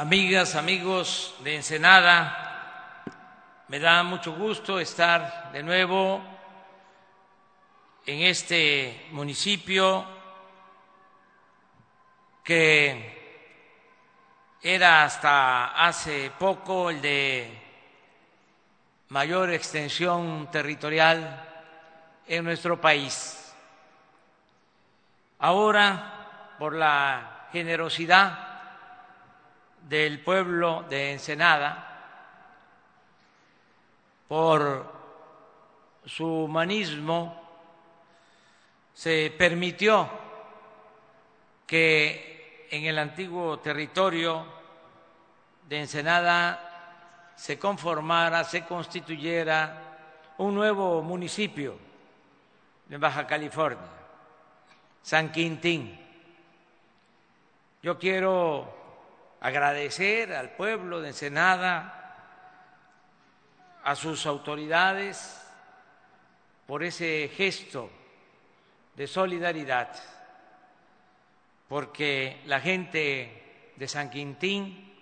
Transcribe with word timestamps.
amigas, 0.00 0.54
amigos 0.54 1.34
de 1.44 1.56
Ensenada, 1.56 3.04
me 3.68 3.78
da 3.78 4.02
mucho 4.02 4.32
gusto 4.32 4.80
estar 4.80 5.52
de 5.52 5.62
nuevo 5.62 6.22
en 8.06 8.22
este 8.22 9.08
municipio 9.10 10.06
que 12.42 13.58
era 14.62 15.04
hasta 15.04 15.86
hace 15.86 16.32
poco 16.38 16.88
el 16.88 17.02
de 17.02 17.62
mayor 19.10 19.50
extensión 19.50 20.50
territorial 20.50 21.46
en 22.26 22.42
nuestro 22.42 22.80
país. 22.80 23.52
Ahora, 25.40 26.54
por 26.58 26.74
la 26.74 27.48
generosidad 27.52 28.49
del 29.88 30.20
pueblo 30.22 30.84
de 30.88 31.12
Ensenada, 31.12 31.86
por 34.28 34.92
su 36.04 36.26
humanismo, 36.26 37.40
se 38.94 39.34
permitió 39.36 40.08
que 41.66 42.68
en 42.70 42.84
el 42.84 42.98
antiguo 42.98 43.58
territorio 43.58 44.44
de 45.68 45.80
Ensenada 45.80 47.32
se 47.34 47.58
conformara, 47.58 48.44
se 48.44 48.64
constituyera 48.64 49.96
un 50.38 50.54
nuevo 50.54 51.02
municipio 51.02 51.76
de 52.86 52.96
Baja 52.98 53.26
California, 53.26 53.88
San 55.02 55.32
Quintín. 55.32 55.98
Yo 57.82 57.98
quiero 57.98 58.79
agradecer 59.40 60.32
al 60.34 60.50
pueblo 60.50 61.00
de 61.00 61.08
Ensenada, 61.08 61.96
a 63.82 63.94
sus 63.96 64.26
autoridades, 64.26 65.40
por 66.66 66.84
ese 66.84 67.30
gesto 67.34 67.90
de 68.94 69.06
solidaridad, 69.06 69.90
porque 71.68 72.42
la 72.46 72.60
gente 72.60 73.72
de 73.74 73.88
San 73.88 74.10
Quintín 74.10 74.94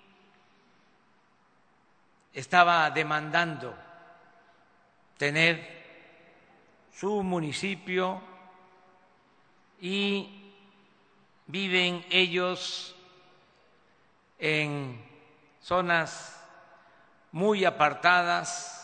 estaba 2.32 2.90
demandando 2.90 3.76
tener 5.18 5.78
su 6.92 7.22
municipio 7.22 8.22
y 9.80 10.52
viven 11.46 12.06
ellos 12.10 12.94
en 14.38 15.04
zonas 15.60 16.40
muy 17.32 17.64
apartadas 17.64 18.74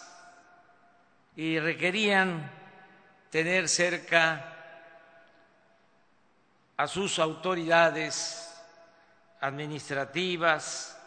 y 1.36 1.58
requerían 1.58 2.50
tener 3.30 3.69
cerca 3.69 4.52
a 6.77 6.86
sus 6.86 7.19
autoridades 7.19 8.55
administrativas 9.41 10.98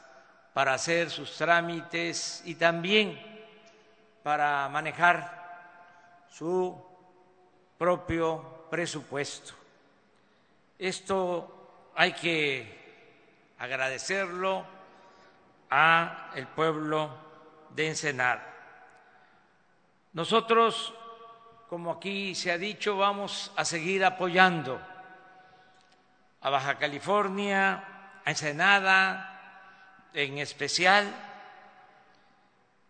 para 0.53 0.73
hacer 0.73 1.09
sus 1.09 1.35
trámites 1.37 2.41
y 2.45 2.55
también 2.55 3.19
para 4.23 4.67
manejar 4.69 6.25
su 6.29 6.75
propio 7.77 8.67
presupuesto. 8.69 9.53
Esto 10.79 11.91
hay 11.95 12.13
que 12.13 12.86
agradecerlo 13.59 14.65
a 15.69 16.31
el 16.35 16.47
pueblo 16.47 17.09
de 17.71 17.87
Ensenada. 17.87 18.43
Nosotros, 20.13 20.93
como 21.69 21.91
aquí 21.91 22.35
se 22.35 22.51
ha 22.51 22.57
dicho, 22.57 22.97
vamos 22.97 23.51
a 23.55 23.65
seguir 23.65 24.03
apoyando 24.05 24.81
a 26.41 26.49
Baja 26.49 26.77
California, 26.77 27.83
a 28.23 28.29
Ensenada 28.29 29.37
en 30.13 30.37
especial. 30.37 31.13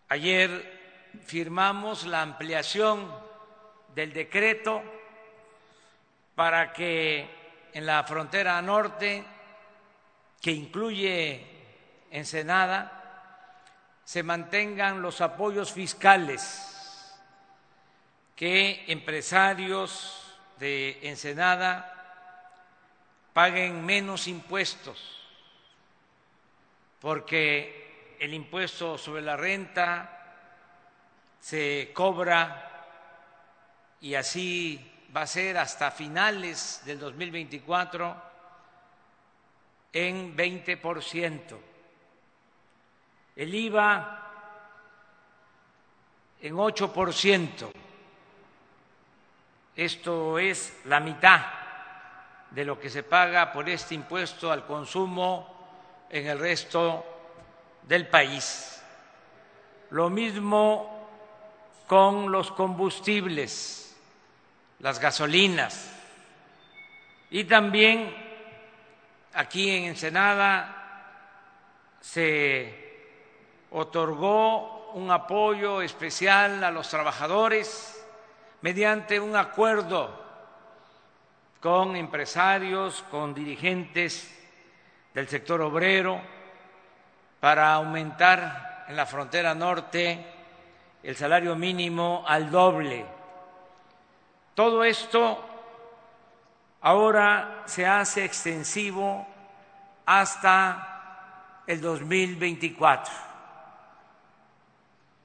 Ayer 0.09 1.12
firmamos 1.25 2.06
la 2.06 2.22
ampliación 2.22 3.12
del 3.96 4.13
decreto 4.13 4.81
para 6.36 6.72
que 6.72 7.28
en 7.74 7.86
la 7.86 8.03
frontera 8.03 8.62
norte 8.62 9.25
que 10.42 10.52
incluye 10.52 11.46
Ensenada, 12.12 12.94
se 14.03 14.24
mantengan 14.24 15.02
los 15.02 15.22
apoyos 15.22 15.72
fiscales, 15.72 17.14
que 18.36 18.86
empresarios 18.88 20.36
de 20.59 21.00
Ensenada 21.03 21.94
paguen 23.34 23.86
menos 23.86 24.28
impuestos, 24.28 25.00
porque 27.02 28.16
el 28.19 28.34
impuesto 28.34 28.98
sobre 28.98 29.22
la 29.22 29.36
renta 29.36 30.14
se 31.40 31.92
cobra 31.94 32.86
y 34.02 34.16
así 34.16 35.09
va 35.16 35.22
a 35.22 35.28
ser 35.28 35.58
hasta 35.58 35.92
finales 35.92 36.81
del 36.86 37.00
2024 37.00 38.27
en 39.97 40.38
20%. 40.38 41.58
El 43.35 43.56
IVA 43.56 44.31
en 46.40 46.53
8%. 46.53 47.72
Esto 49.75 50.38
es 50.38 50.81
la 50.86 51.00
mitad 51.00 51.41
de 52.52 52.63
lo 52.63 52.80
que 52.80 52.91
se 52.91 53.02
paga 53.02 53.52
por 53.52 53.68
este 53.69 53.96
impuesto 53.96 54.52
al 54.52 54.68
consumo 54.68 56.06
en 56.12 56.28
el 56.28 56.38
resto 56.38 57.03
del 57.81 58.07
país. 58.07 58.80
Lo 59.90 60.12
mismo 60.12 61.09
con 61.88 62.31
los 62.31 62.52
combustibles, 62.52 63.97
las 64.78 65.00
gasolinas 65.00 65.91
y 67.31 67.46
también 67.46 68.27
Aquí 69.40 69.70
en 69.70 69.84
Ensenada 69.84 70.74
se 72.02 72.74
otorgó 73.70 74.94
un 74.94 75.12
apoyo 75.12 75.84
especial 75.84 76.64
a 76.64 76.72
los 76.72 76.90
trabajadores 76.90 78.03
mediante 78.62 79.20
un 79.20 79.36
acuerdo 79.36 80.09
con 81.62 81.96
empresarios, 81.96 83.03
con 83.12 83.36
dirigentes 83.36 84.36
del 85.14 85.28
sector 85.28 85.62
obrero, 85.62 86.19
para 87.40 87.74
aumentar 87.74 88.86
en 88.88 88.96
la 88.96 89.06
frontera 89.06 89.54
norte 89.54 90.25
el 91.04 91.16
salario 91.16 91.56
mínimo 91.56 92.24
al 92.28 92.50
doble. 92.50 93.06
Todo 94.56 94.84
esto 94.84 95.56
ahora 96.82 97.64
se 97.66 97.86
hace 97.86 98.26
extensivo 98.26 99.28
hasta 100.06 101.64
el 101.68 101.82
2024. 101.82 103.14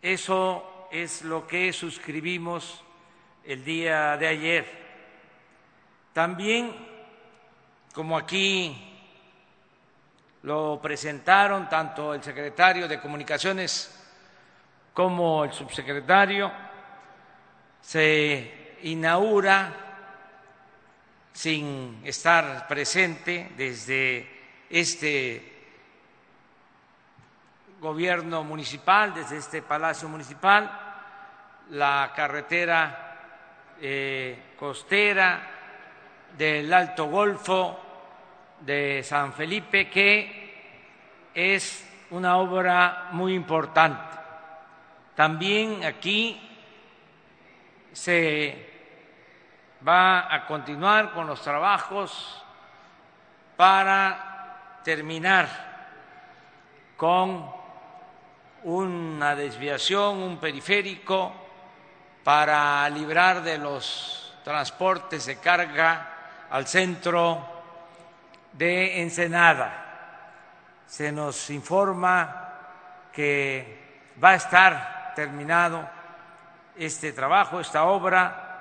Eso 0.00 0.88
es 0.90 1.22
lo 1.22 1.46
que 1.46 1.72
suscribimos 1.72 2.82
el 3.44 3.64
día 3.64 4.16
de 4.16 4.26
ayer. 4.26 4.82
También, 6.12 6.74
como 7.94 8.18
aquí 8.18 8.88
lo 10.42 10.80
presentaron 10.82 11.68
tanto 11.68 12.14
el 12.14 12.22
secretario 12.22 12.88
de 12.88 13.00
Comunicaciones 13.00 13.98
como 14.92 15.44
el 15.44 15.52
subsecretario, 15.52 16.50
se 17.80 18.78
inaugura 18.82 19.91
sin 21.32 22.00
estar 22.04 22.66
presente 22.68 23.50
desde 23.56 24.28
este 24.68 25.52
gobierno 27.80 28.44
municipal, 28.44 29.12
desde 29.14 29.38
este 29.38 29.62
palacio 29.62 30.08
municipal, 30.08 30.70
la 31.70 32.12
carretera 32.14 33.74
eh, 33.80 34.52
costera 34.56 35.50
del 36.36 36.72
Alto 36.72 37.06
Golfo 37.06 37.78
de 38.60 39.02
San 39.02 39.32
Felipe, 39.32 39.88
que 39.90 41.30
es 41.34 41.88
una 42.10 42.36
obra 42.36 43.08
muy 43.12 43.34
importante. 43.34 44.16
También 45.16 45.84
aquí 45.84 46.40
se 47.92 48.71
va 49.86 50.32
a 50.32 50.46
continuar 50.46 51.12
con 51.12 51.26
los 51.26 51.42
trabajos 51.42 52.42
para 53.56 54.80
terminar 54.84 55.48
con 56.96 57.50
una 58.64 59.34
desviación, 59.34 60.22
un 60.22 60.38
periférico 60.38 61.32
para 62.22 62.88
librar 62.90 63.42
de 63.42 63.58
los 63.58 64.34
transportes 64.44 65.26
de 65.26 65.36
carga 65.38 66.08
al 66.50 66.66
centro 66.66 67.44
de 68.52 69.02
Ensenada. 69.02 69.78
Se 70.86 71.10
nos 71.10 71.50
informa 71.50 72.50
que 73.12 74.12
va 74.22 74.30
a 74.30 74.34
estar 74.34 75.12
terminado 75.16 75.88
este 76.76 77.12
trabajo, 77.12 77.60
esta 77.60 77.84
obra, 77.84 78.51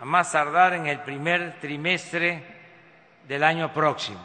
a 0.00 0.04
más 0.04 0.32
tardar 0.32 0.72
en 0.72 0.86
el 0.86 1.00
primer 1.00 1.60
trimestre 1.60 2.42
del 3.28 3.44
año 3.44 3.70
próximo. 3.72 4.20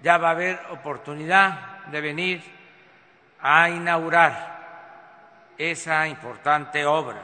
Ya 0.00 0.18
va 0.18 0.28
a 0.28 0.32
haber 0.32 0.60
oportunidad 0.70 1.86
de 1.86 2.00
venir 2.00 2.42
a 3.40 3.68
inaugurar 3.68 5.52
esa 5.58 6.06
importante 6.06 6.86
obra. 6.86 7.20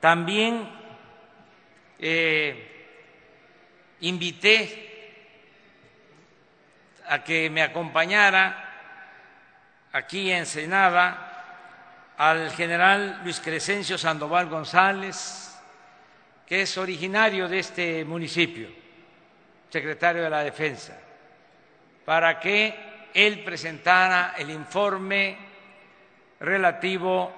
También 0.00 0.68
eh, 2.00 2.86
invité 4.00 4.90
a 7.08 7.22
que 7.22 7.48
me 7.50 7.62
acompañara 7.62 8.68
aquí 9.92 10.32
en 10.32 10.44
Senada 10.44 11.28
al 12.18 12.50
general 12.50 13.20
Luis 13.22 13.38
Crescencio 13.38 13.96
Sandoval 13.96 14.48
González, 14.48 15.51
que 16.52 16.60
es 16.60 16.76
originario 16.76 17.48
de 17.48 17.60
este 17.60 18.04
municipio, 18.04 18.68
secretario 19.70 20.22
de 20.22 20.28
la 20.28 20.44
Defensa, 20.44 20.94
para 22.04 22.38
que 22.38 23.08
él 23.14 23.42
presentara 23.42 24.34
el 24.36 24.50
informe 24.50 25.38
relativo 26.40 27.32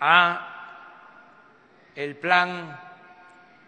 a 0.00 0.90
el 1.96 2.16
plan 2.16 2.78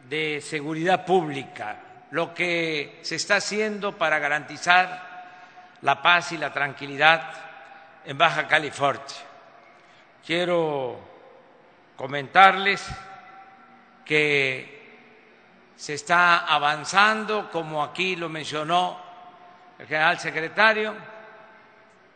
de 0.06 0.42
seguridad 0.42 1.06
pública, 1.06 1.78
lo 2.10 2.34
que 2.34 2.98
se 3.00 3.14
está 3.14 3.36
haciendo 3.36 3.96
para 3.96 4.18
garantizar 4.18 5.78
la 5.80 6.02
paz 6.02 6.32
y 6.32 6.36
la 6.36 6.52
tranquilidad 6.52 7.32
en 8.04 8.18
Baja 8.18 8.46
California. 8.46 9.00
Quiero 10.26 11.00
comentarles 11.96 12.86
que 14.06 14.76
se 15.76 15.94
está 15.94 16.46
avanzando, 16.46 17.50
como 17.50 17.82
aquí 17.82 18.16
lo 18.16 18.28
mencionó 18.28 18.98
el 19.78 19.86
general 19.86 20.18
secretario, 20.18 20.94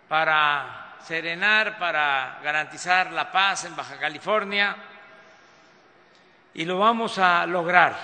para 0.08 0.94
serenar, 1.04 1.78
para 1.78 2.38
garantizar 2.42 3.12
la 3.12 3.30
paz 3.30 3.64
en 3.64 3.76
Baja 3.76 3.98
California 3.98 4.76
y 6.54 6.64
lo 6.64 6.78
vamos 6.78 7.18
a 7.18 7.46
lograr 7.46 7.94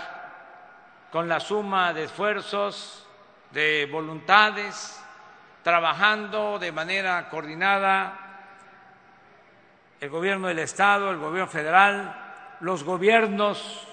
con 1.11 1.29
la 1.29 1.41
suma 1.41 1.93
de 1.93 2.05
esfuerzos, 2.05 3.07
de 3.51 3.89
voluntades, 3.91 5.03
trabajando 5.63 6.59
de 6.59 6.73
manera 6.73 7.29
coordinada 7.29 8.19
el 10.01 10.11
gobierno 10.11 10.49
del 10.49 10.59
Estado, 10.59 11.11
el 11.11 11.19
gobierno 11.19 11.51
federal, 11.51 12.26
los 12.61 12.85
gobiernos 12.85 13.87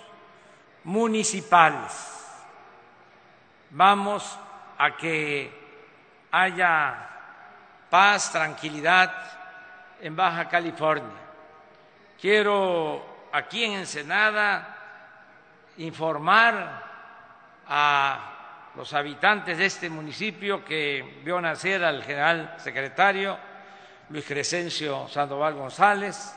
municipales. 0.84 2.10
Vamos 3.72 4.38
a 4.78 4.96
que 4.96 5.52
haya 6.32 7.10
paz, 7.90 8.32
tranquilidad 8.32 9.14
en 10.02 10.16
Baja 10.16 10.48
California. 10.48 11.22
Quiero 12.20 13.30
aquí 13.32 13.64
en 13.64 13.74
Ensenada 13.74 14.78
informar 15.78 16.84
a 17.68 18.34
los 18.76 18.94
habitantes 18.94 19.58
de 19.58 19.66
este 19.66 19.90
municipio 19.90 20.64
que 20.66 21.22
vio 21.24 21.40
nacer 21.40 21.84
al 21.84 22.04
general 22.04 22.56
secretario 22.58 23.38
Luis 24.10 24.26
Crescencio 24.26 25.08
Sandoval 25.08 25.54
González, 25.54 26.36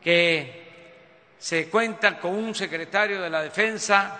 que 0.00 0.65
se 1.38 1.68
cuenta 1.68 2.18
con 2.18 2.34
un 2.34 2.54
secretario 2.54 3.20
de 3.20 3.30
la 3.30 3.42
Defensa 3.42 4.18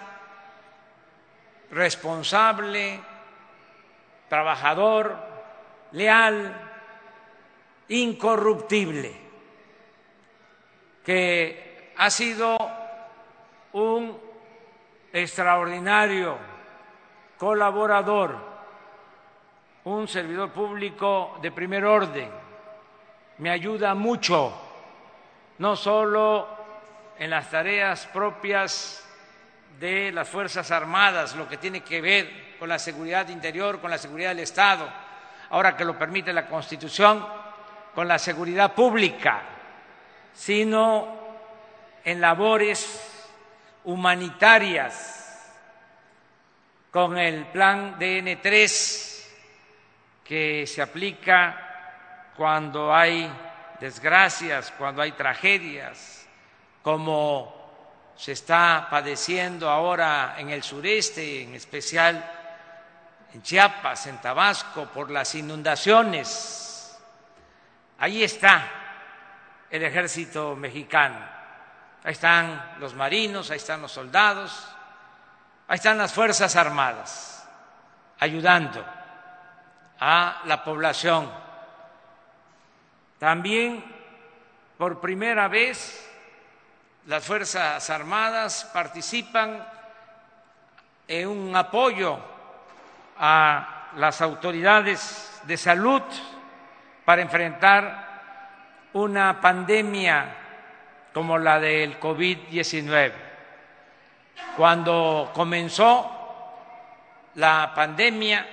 responsable, 1.70 3.00
trabajador, 4.28 5.16
leal, 5.92 6.54
incorruptible, 7.88 9.12
que 11.04 11.92
ha 11.96 12.10
sido 12.10 12.56
un 13.72 14.18
extraordinario 15.12 16.36
colaborador, 17.38 18.36
un 19.84 20.08
servidor 20.08 20.50
público 20.50 21.38
de 21.40 21.52
primer 21.52 21.84
orden. 21.84 22.30
Me 23.38 23.50
ayuda 23.50 23.94
mucho, 23.94 24.52
no 25.58 25.76
solo 25.76 26.55
en 27.18 27.30
las 27.30 27.50
tareas 27.50 28.06
propias 28.06 29.02
de 29.80 30.12
las 30.12 30.28
Fuerzas 30.28 30.70
Armadas, 30.70 31.34
lo 31.34 31.48
que 31.48 31.56
tiene 31.56 31.82
que 31.82 32.00
ver 32.00 32.56
con 32.58 32.68
la 32.68 32.78
seguridad 32.78 33.28
interior, 33.28 33.80
con 33.80 33.90
la 33.90 33.98
seguridad 33.98 34.30
del 34.30 34.40
Estado, 34.40 34.88
ahora 35.50 35.76
que 35.76 35.84
lo 35.84 35.98
permite 35.98 36.32
la 36.32 36.46
Constitución, 36.46 37.26
con 37.94 38.08
la 38.08 38.18
seguridad 38.18 38.74
pública, 38.74 39.42
sino 40.34 41.16
en 42.04 42.20
labores 42.20 43.28
humanitarias, 43.84 45.52
con 46.90 47.18
el 47.18 47.46
plan 47.46 47.98
DN3 47.98 49.16
que 50.24 50.66
se 50.66 50.82
aplica 50.82 52.32
cuando 52.36 52.94
hay 52.94 53.30
desgracias, 53.78 54.72
cuando 54.76 55.02
hay 55.02 55.12
tragedias, 55.12 56.25
como 56.86 58.12
se 58.16 58.30
está 58.30 58.86
padeciendo 58.88 59.68
ahora 59.68 60.36
en 60.38 60.50
el 60.50 60.62
sureste, 60.62 61.42
en 61.42 61.54
especial 61.54 62.24
en 63.34 63.42
Chiapas, 63.42 64.06
en 64.06 64.20
Tabasco, 64.20 64.84
por 64.86 65.10
las 65.10 65.34
inundaciones. 65.34 66.96
Ahí 67.98 68.22
está 68.22 68.70
el 69.68 69.82
ejército 69.82 70.54
mexicano, 70.54 71.18
ahí 72.04 72.12
están 72.12 72.76
los 72.78 72.94
marinos, 72.94 73.50
ahí 73.50 73.56
están 73.56 73.82
los 73.82 73.90
soldados, 73.90 74.68
ahí 75.66 75.74
están 75.74 75.98
las 75.98 76.12
Fuerzas 76.12 76.54
Armadas, 76.54 77.48
ayudando 78.20 78.86
a 79.98 80.40
la 80.44 80.62
población 80.62 81.28
también, 83.18 83.84
por 84.78 85.00
primera 85.00 85.48
vez, 85.48 86.05
las 87.06 87.24
Fuerzas 87.24 87.88
Armadas 87.88 88.68
participan 88.72 89.64
en 91.06 91.28
un 91.28 91.54
apoyo 91.54 92.18
a 93.18 93.92
las 93.96 94.20
autoridades 94.20 95.40
de 95.44 95.56
salud 95.56 96.02
para 97.04 97.22
enfrentar 97.22 98.90
una 98.94 99.40
pandemia 99.40 100.34
como 101.14 101.38
la 101.38 101.60
del 101.60 102.00
COVID-19. 102.00 103.12
Cuando 104.56 105.30
comenzó 105.32 106.10
la 107.36 107.72
pandemia, 107.72 108.46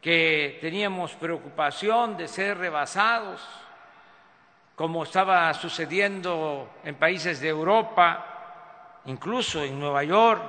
que 0.00 0.58
teníamos 0.62 1.12
preocupación 1.12 2.16
de 2.16 2.28
ser 2.28 2.56
rebasados, 2.56 3.46
como 4.78 5.02
estaba 5.02 5.52
sucediendo 5.54 6.78
en 6.84 6.94
países 6.94 7.40
de 7.40 7.48
Europa, 7.48 9.00
incluso 9.06 9.64
en 9.64 9.76
Nueva 9.76 10.04
York, 10.04 10.40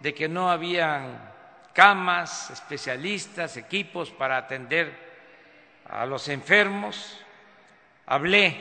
de 0.00 0.12
que 0.12 0.28
no 0.28 0.50
habían 0.50 1.32
camas, 1.72 2.50
especialistas, 2.50 3.56
equipos 3.56 4.10
para 4.10 4.36
atender 4.36 4.92
a 5.88 6.04
los 6.04 6.28
enfermos. 6.28 7.24
Hablé 8.04 8.54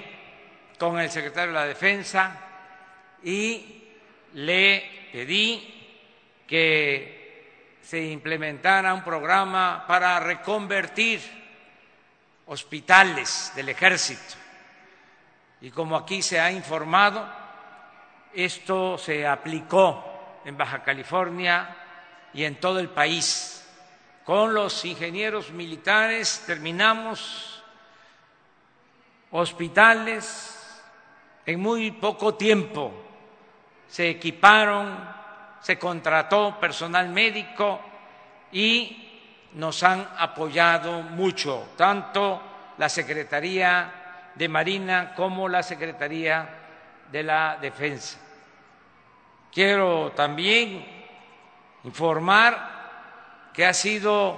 con 0.80 0.98
el 1.01 1.12
secretario 1.12 1.51
de 1.51 1.60
la 1.60 1.66
Defensa 1.66 2.34
y 3.24 3.90
le 4.36 5.10
pedí 5.12 6.46
que 6.48 7.75
se 7.82 8.01
implementara 8.06 8.94
un 8.94 9.04
programa 9.04 9.84
para 9.86 10.18
reconvertir 10.22 11.20
hospitales 12.46 13.51
del 13.54 13.68
ejército. 13.68 14.40
Y 15.62 15.70
como 15.70 15.96
aquí 15.96 16.24
se 16.24 16.39
ha 16.39 16.51
informado, 16.51 17.24
esto 18.34 18.98
se 18.98 19.27
aplicó 19.27 20.39
en 20.44 20.58
Baja 20.58 20.82
California 20.84 21.77
y 22.34 22.44
en 22.44 22.60
todo 22.60 22.80
el 22.80 22.89
país 22.89 23.68
con 24.25 24.53
los 24.53 24.84
ingenieros 24.86 25.51
militares 25.51 26.44
terminamos 26.48 27.63
hospitales 29.32 30.82
en 31.46 31.60
muy 31.60 31.91
poco 31.91 32.34
tiempo. 32.36 32.91
Se 33.88 34.10
equiparon, 34.10 34.98
se 35.62 35.77
contrató 35.77 36.60
personal 36.60 37.10
médico 37.10 37.82
y 38.51 39.50
nos 39.53 39.84
han 39.84 40.08
apoyado 40.18 41.01
mucho, 41.01 41.74
tanto 41.75 42.41
la 42.77 42.89
Secretaría 42.89 44.00
de 44.36 44.48
Marina 44.50 45.14
como 45.16 45.48
la 45.48 45.64
Secretaría 45.64 46.50
de 47.12 47.24
la 47.24 47.58
Defensa. 47.62 48.20
Quiero 49.52 50.12
también 50.12 50.86
informar 51.84 53.50
que 53.54 53.66
ha 53.66 53.74
sido 53.74 54.38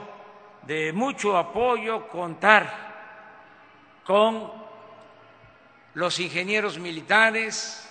de 0.64 0.92
mucho 0.94 1.38
apoyo 1.38 2.08
contar 2.08 2.84
con 4.04 4.52
los 5.94 6.20
ingenieros 6.20 6.80
militares 6.80 7.88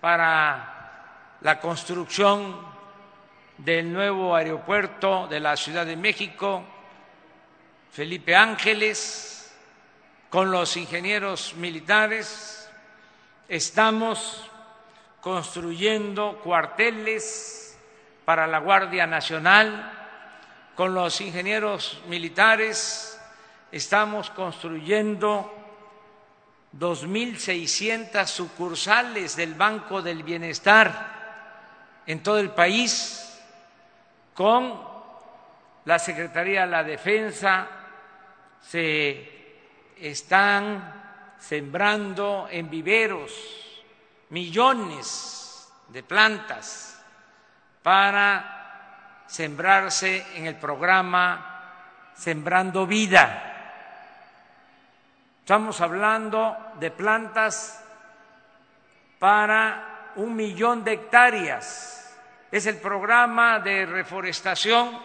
para 0.00 1.36
la 1.40 1.58
construcción 1.58 2.56
del 3.58 3.92
nuevo 3.92 4.34
aeropuerto 4.34 5.26
de 5.26 5.40
la 5.40 5.56
Ciudad 5.56 5.86
de 5.86 5.96
México, 5.96 6.62
Felipe 7.90 8.34
Ángeles, 8.34 9.33
con 10.34 10.50
los 10.50 10.76
ingenieros 10.76 11.54
militares, 11.54 12.68
estamos 13.48 14.50
construyendo 15.20 16.40
cuarteles 16.42 17.78
para 18.24 18.48
la 18.48 18.58
Guardia 18.58 19.06
Nacional, 19.06 19.92
con 20.74 20.92
los 20.92 21.20
ingenieros 21.20 22.02
militares 22.08 23.16
estamos 23.70 24.28
construyendo 24.30 25.54
2.600 26.76 28.26
sucursales 28.26 29.36
del 29.36 29.54
Banco 29.54 30.02
del 30.02 30.24
Bienestar 30.24 32.02
en 32.06 32.24
todo 32.24 32.40
el 32.40 32.50
país, 32.50 33.40
con 34.34 34.82
la 35.84 36.00
Secretaría 36.00 36.62
de 36.62 36.72
la 36.72 36.82
Defensa 36.82 37.68
se 38.60 39.33
están 39.98 41.34
sembrando 41.38 42.48
en 42.50 42.70
viveros 42.70 43.32
millones 44.30 45.68
de 45.88 46.02
plantas 46.02 47.02
para 47.82 49.24
sembrarse 49.26 50.26
en 50.36 50.46
el 50.46 50.56
programa 50.56 52.12
Sembrando 52.14 52.86
Vida. 52.86 53.50
Estamos 55.40 55.80
hablando 55.80 56.56
de 56.80 56.90
plantas 56.90 57.84
para 59.18 60.12
un 60.16 60.34
millón 60.34 60.84
de 60.84 60.94
hectáreas. 60.94 62.16
Es 62.50 62.66
el 62.66 62.76
programa 62.78 63.58
de 63.58 63.84
reforestación 63.84 64.98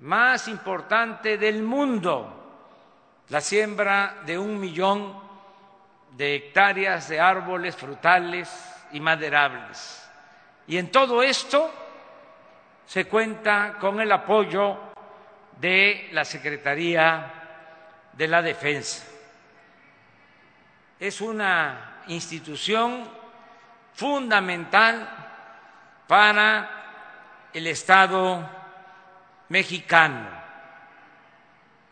más 0.00 0.48
importante 0.48 1.36
del 1.36 1.62
mundo, 1.62 2.43
la 3.28 3.40
siembra 3.40 4.22
de 4.26 4.38
un 4.38 4.60
millón 4.60 5.18
de 6.10 6.36
hectáreas 6.36 7.08
de 7.08 7.20
árboles 7.20 7.74
frutales 7.74 8.50
y 8.92 9.00
maderables. 9.00 10.08
Y 10.66 10.76
en 10.76 10.90
todo 10.90 11.22
esto 11.22 11.72
se 12.86 13.06
cuenta 13.06 13.76
con 13.80 14.00
el 14.00 14.12
apoyo 14.12 14.78
de 15.58 16.08
la 16.12 16.24
Secretaría 16.24 17.32
de 18.12 18.28
la 18.28 18.42
Defensa. 18.42 19.04
Es 21.00 21.20
una 21.20 22.02
institución 22.08 23.08
fundamental 23.94 25.08
para 26.06 27.48
el 27.52 27.66
Estado 27.66 28.48
mexicano 29.48 30.43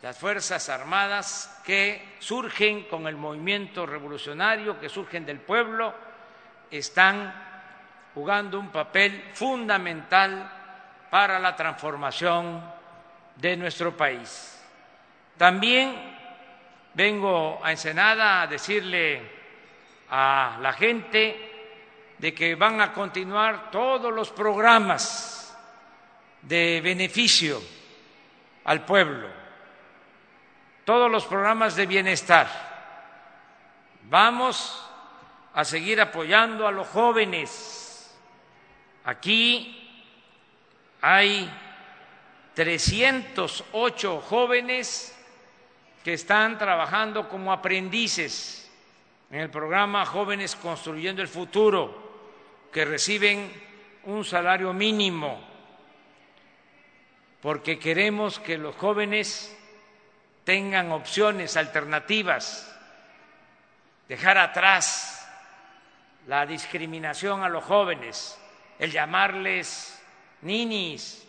las 0.02 0.18
Fuerzas 0.18 0.68
Armadas 0.68 1.60
que 1.64 2.16
surgen 2.18 2.82
con 2.84 3.06
el 3.06 3.16
movimiento 3.16 3.86
revolucionario, 3.86 4.78
que 4.80 4.88
surgen 4.88 5.24
del 5.24 5.38
pueblo, 5.38 5.94
están 6.68 7.32
jugando 8.12 8.58
un 8.58 8.70
papel 8.70 9.30
fundamental 9.32 10.50
para 11.08 11.38
la 11.38 11.54
transformación 11.54 12.68
de 13.36 13.56
nuestro 13.56 13.96
país. 13.96 14.60
También 15.38 15.94
vengo 16.94 17.60
a 17.62 17.70
Ensenada 17.70 18.42
a 18.42 18.46
decirle 18.48 19.22
a 20.10 20.58
la 20.60 20.72
gente 20.72 22.14
de 22.18 22.34
que 22.34 22.56
van 22.56 22.80
a 22.80 22.92
continuar 22.92 23.70
todos 23.70 24.12
los 24.12 24.30
programas 24.30 25.56
de 26.42 26.80
beneficio 26.82 27.62
al 28.64 28.84
pueblo 28.84 29.41
todos 30.84 31.10
los 31.10 31.24
programas 31.24 31.76
de 31.76 31.86
bienestar. 31.86 32.48
Vamos 34.04 34.84
a 35.54 35.64
seguir 35.64 36.00
apoyando 36.00 36.66
a 36.66 36.72
los 36.72 36.88
jóvenes. 36.88 38.14
Aquí 39.04 39.78
hay 41.00 41.50
308 42.54 44.20
jóvenes 44.20 45.18
que 46.04 46.14
están 46.14 46.58
trabajando 46.58 47.28
como 47.28 47.52
aprendices 47.52 48.70
en 49.30 49.40
el 49.40 49.50
programa 49.50 50.04
Jóvenes 50.04 50.56
Construyendo 50.56 51.22
el 51.22 51.28
Futuro, 51.28 52.02
que 52.72 52.84
reciben 52.84 53.50
un 54.04 54.24
salario 54.24 54.72
mínimo, 54.72 55.40
porque 57.40 57.78
queremos 57.78 58.40
que 58.40 58.58
los 58.58 58.74
jóvenes 58.76 59.56
tengan 60.44 60.92
opciones 60.92 61.56
alternativas, 61.56 62.74
dejar 64.08 64.38
atrás 64.38 65.28
la 66.26 66.46
discriminación 66.46 67.42
a 67.42 67.48
los 67.48 67.64
jóvenes, 67.64 68.38
el 68.78 68.90
llamarles 68.90 70.00
ninis, 70.42 71.26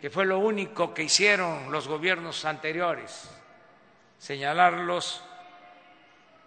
que 0.00 0.10
fue 0.10 0.26
lo 0.26 0.38
único 0.38 0.92
que 0.92 1.04
hicieron 1.04 1.70
los 1.70 1.86
gobiernos 1.86 2.44
anteriores, 2.44 3.30
señalarlos 4.18 5.22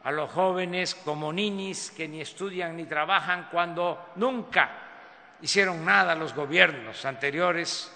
a 0.04 0.12
los 0.12 0.30
jóvenes 0.32 0.94
como 0.94 1.34
ninis 1.34 1.92
que 1.92 2.08
ni 2.08 2.22
estudian 2.22 2.76
ni 2.78 2.86
trabajan 2.86 3.48
cuando 3.50 4.12
nunca 4.18 4.70
hicieron 5.42 5.84
nada 5.84 6.16
los 6.16 6.34
gobiernos 6.34 7.06
anteriores 7.06 7.92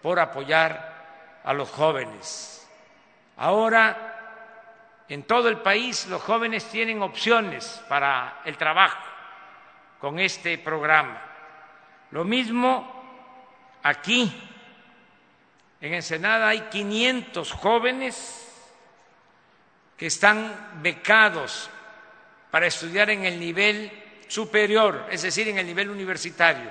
por 0.00 0.18
apoyar 0.18 1.40
a 1.44 1.52
los 1.52 1.70
jóvenes. 1.70 2.59
Ahora, 3.40 5.04
en 5.08 5.22
todo 5.22 5.48
el 5.48 5.60
país, 5.60 6.06
los 6.08 6.20
jóvenes 6.20 6.66
tienen 6.66 7.00
opciones 7.00 7.82
para 7.88 8.42
el 8.44 8.58
trabajo 8.58 9.02
con 9.98 10.18
este 10.18 10.58
programa. 10.58 11.22
Lo 12.10 12.22
mismo 12.24 13.80
aquí. 13.82 14.30
En 15.80 15.94
Ensenada 15.94 16.48
hay 16.48 16.60
500 16.70 17.50
jóvenes 17.52 18.46
que 19.96 20.08
están 20.08 20.54
becados 20.82 21.70
para 22.50 22.66
estudiar 22.66 23.08
en 23.08 23.24
el 23.24 23.40
nivel 23.40 23.90
superior, 24.28 25.06
es 25.10 25.22
decir, 25.22 25.48
en 25.48 25.56
el 25.56 25.64
nivel 25.64 25.88
universitario. 25.88 26.70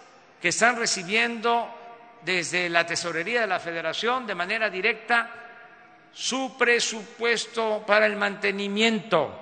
que 0.40 0.48
están 0.48 0.76
recibiendo 0.76 1.74
desde 2.22 2.68
la 2.68 2.86
Tesorería 2.86 3.42
de 3.42 3.46
la 3.46 3.60
Federación 3.60 4.26
de 4.26 4.34
manera 4.34 4.70
directa 4.70 5.30
su 6.12 6.56
presupuesto 6.58 7.84
para 7.86 8.06
el 8.06 8.16
mantenimiento 8.16 9.40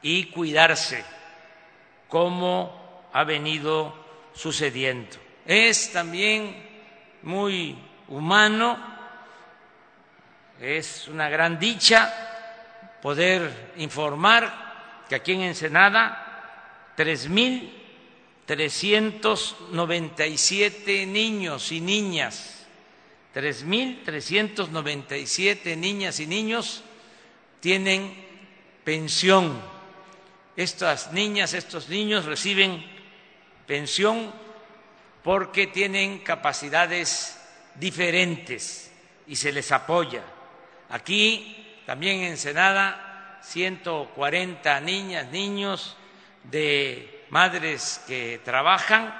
y 0.00 0.26
cuidarse, 0.26 1.04
como 2.08 3.08
ha 3.12 3.22
venido 3.24 3.94
sucediendo. 4.32 5.16
Es 5.44 5.92
también 5.92 6.56
muy 7.22 7.76
humano, 8.08 8.78
es 10.58 11.06
una 11.08 11.28
gran 11.28 11.58
dicha 11.58 12.98
poder 13.02 13.72
informar 13.76 15.04
que 15.06 15.16
aquí 15.16 15.32
en 15.32 15.42
Ensenada 15.42 16.92
tres 16.96 17.28
mil 17.28 17.76
trescientos 18.46 19.54
noventa 19.70 20.26
y 20.26 20.38
siete 20.38 21.04
niños 21.04 21.72
y 21.72 21.80
niñas 21.80 22.59
3.397 23.34 25.76
niñas 25.76 26.20
y 26.20 26.26
niños 26.26 26.82
tienen 27.60 28.12
pensión. 28.84 29.60
Estas 30.56 31.12
niñas, 31.12 31.54
estos 31.54 31.88
niños 31.88 32.24
reciben 32.24 32.84
pensión 33.66 34.32
porque 35.22 35.68
tienen 35.68 36.18
capacidades 36.20 37.38
diferentes 37.76 38.90
y 39.26 39.36
se 39.36 39.52
les 39.52 39.70
apoya. 39.70 40.24
Aquí 40.88 41.82
también 41.86 42.22
en 42.22 42.36
Senada, 42.36 43.38
140 43.42 44.80
niñas, 44.80 45.30
niños 45.30 45.96
de 46.44 47.26
madres 47.30 48.02
que 48.06 48.40
trabajan 48.44 49.18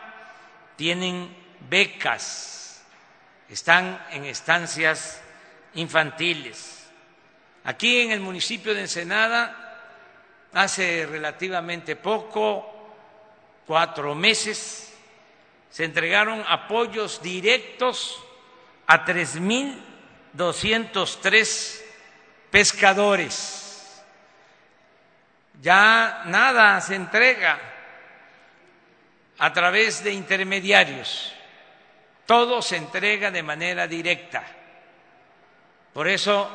tienen 0.77 1.35
becas 1.69 2.60
están 3.51 4.03
en 4.13 4.25
estancias 4.25 5.21
infantiles. 5.75 6.89
Aquí 7.65 8.01
en 8.01 8.13
el 8.13 8.21
municipio 8.21 8.73
de 8.75 8.81
Ensenada, 8.83 9.57
hace 10.53 11.05
relativamente 11.07 11.97
poco, 11.97 12.95
cuatro 13.67 14.15
meses, 14.15 14.95
se 15.69 15.85
entregaron 15.85 16.45
apoyos 16.49 17.21
directos 17.23 18.23
a 18.87 19.05
3.203 19.05 21.83
pescadores. 22.51 24.03
Ya 25.61 26.23
nada 26.27 26.81
se 26.81 26.95
entrega 26.95 27.59
a 29.39 29.53
través 29.53 30.05
de 30.05 30.13
intermediarios 30.13 31.35
todo 32.31 32.63
se 32.63 32.77
entrega 32.77 33.33
de 33.33 33.43
manera 33.43 33.89
directa. 33.89 34.45
Por 35.93 36.07
eso 36.07 36.49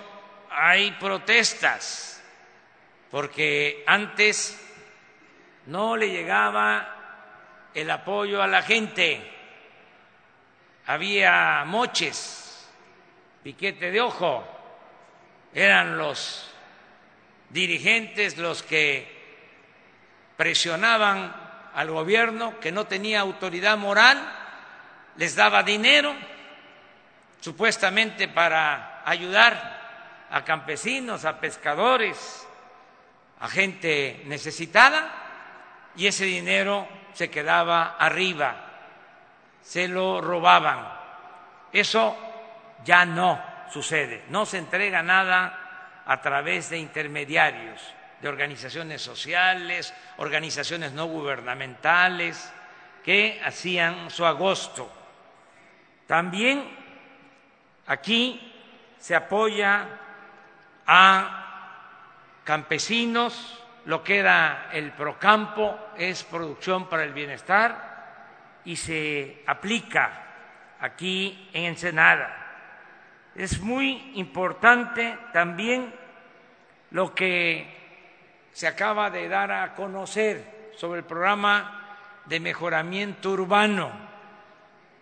hay 0.49 0.91
protestas, 0.91 2.23
porque 3.11 3.83
antes 3.85 4.57
no 5.65 5.97
le 5.97 6.07
llegaba 6.07 7.67
el 7.73 7.91
apoyo 7.91 8.41
a 8.41 8.47
la 8.47 8.61
gente, 8.61 9.19
había 10.85 11.65
moches, 11.65 12.69
piquete 13.43 13.91
de 13.91 13.99
ojo, 13.99 14.47
eran 15.53 15.97
los 15.97 16.53
dirigentes 17.49 18.37
los 18.37 18.63
que 18.63 19.13
presionaban 20.37 21.35
al 21.73 21.91
gobierno 21.91 22.61
que 22.61 22.71
no 22.71 22.85
tenía 22.85 23.19
autoridad 23.19 23.77
moral 23.77 24.44
les 25.17 25.35
daba 25.35 25.63
dinero 25.63 26.13
supuestamente 27.39 28.27
para 28.27 29.01
ayudar 29.05 30.27
a 30.31 30.43
campesinos, 30.43 31.25
a 31.25 31.39
pescadores, 31.39 32.47
a 33.39 33.47
gente 33.47 34.23
necesitada, 34.25 35.11
y 35.95 36.07
ese 36.07 36.25
dinero 36.25 36.87
se 37.13 37.29
quedaba 37.29 37.95
arriba, 37.99 38.55
se 39.61 39.87
lo 39.87 40.19
robaban. 40.21 40.91
Eso 41.71 42.17
ya 42.83 43.05
no 43.05 43.41
sucede, 43.71 44.23
no 44.29 44.45
se 44.45 44.57
entrega 44.57 45.03
nada 45.03 46.01
a 46.05 46.21
través 46.21 46.69
de 46.69 46.79
intermediarios, 46.79 47.81
de 48.21 48.27
organizaciones 48.27 49.01
sociales, 49.01 49.93
organizaciones 50.17 50.91
no 50.93 51.05
gubernamentales, 51.05 52.51
que 53.03 53.39
hacían 53.45 54.09
su 54.09 54.25
agosto 54.25 55.04
también 56.07 56.63
aquí 57.87 58.53
se 58.99 59.15
apoya 59.15 59.87
a 60.85 62.41
campesinos, 62.43 63.63
lo 63.85 64.03
que 64.03 64.19
era 64.19 64.69
el 64.71 64.91
Procampo 64.91 65.77
es 65.97 66.23
producción 66.23 66.87
para 66.87 67.03
el 67.03 67.13
bienestar 67.13 68.61
y 68.65 68.75
se 68.75 69.43
aplica 69.47 70.23
aquí 70.79 71.49
en 71.53 71.65
Ensenada. 71.65 72.41
Es 73.35 73.59
muy 73.61 74.11
importante 74.15 75.17
también 75.33 75.93
lo 76.91 77.13
que 77.13 78.47
se 78.53 78.67
acaba 78.67 79.09
de 79.09 79.27
dar 79.27 79.51
a 79.51 79.73
conocer 79.73 80.71
sobre 80.77 80.99
el 80.99 81.05
programa 81.05 81.97
de 82.25 82.39
mejoramiento 82.39 83.31
urbano 83.31 84.04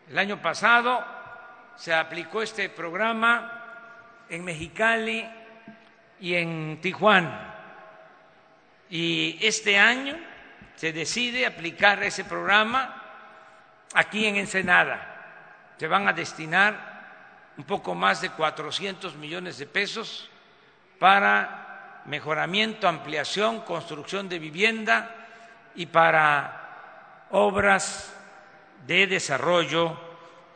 el 0.09 0.17
año 0.17 0.41
pasado 0.41 1.03
se 1.75 1.93
aplicó 1.93 2.41
este 2.41 2.69
programa 2.69 4.25
en 4.29 4.43
Mexicali 4.43 5.27
y 6.19 6.35
en 6.35 6.79
Tijuana. 6.81 7.55
Y 8.89 9.39
este 9.41 9.77
año 9.79 10.17
se 10.75 10.93
decide 10.93 11.45
aplicar 11.45 12.03
ese 12.03 12.25
programa 12.25 13.01
aquí 13.93 14.25
en 14.25 14.35
Ensenada. 14.37 15.73
Se 15.77 15.87
van 15.87 16.07
a 16.07 16.13
destinar 16.13 16.93
un 17.57 17.63
poco 17.63 17.95
más 17.95 18.21
de 18.21 18.29
400 18.29 19.15
millones 19.15 19.57
de 19.57 19.65
pesos 19.65 20.29
para 20.99 22.01
mejoramiento, 22.05 22.87
ampliación, 22.87 23.61
construcción 23.61 24.29
de 24.29 24.39
vivienda 24.39 25.15
y 25.75 25.85
para 25.85 27.27
obras 27.31 28.13
de 28.86 29.08
Desarrollo 29.08 29.98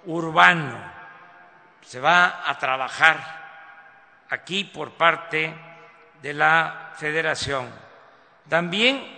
Urbano. 0.05 0.77
Se 1.81 1.99
va 1.99 2.49
a 2.49 2.57
trabajar 2.57 4.25
aquí 4.29 4.65
por 4.65 4.91
parte 4.91 5.53
de 6.21 6.33
la 6.33 6.93
Federación. 6.97 7.69
También 8.49 9.17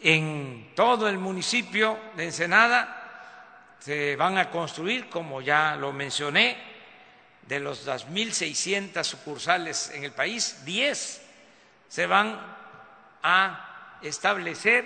en 0.00 0.72
todo 0.74 1.08
el 1.08 1.18
municipio 1.18 1.98
de 2.16 2.24
Ensenada 2.24 3.76
se 3.78 4.16
van 4.16 4.38
a 4.38 4.50
construir, 4.50 5.08
como 5.08 5.40
ya 5.40 5.76
lo 5.76 5.92
mencioné, 5.92 6.56
de 7.42 7.60
los 7.60 7.86
2.600 7.86 9.04
sucursales 9.04 9.90
en 9.94 10.04
el 10.04 10.12
país, 10.12 10.64
10 10.64 11.22
se 11.88 12.06
van 12.06 12.38
a 13.22 13.98
establecer, 14.02 14.84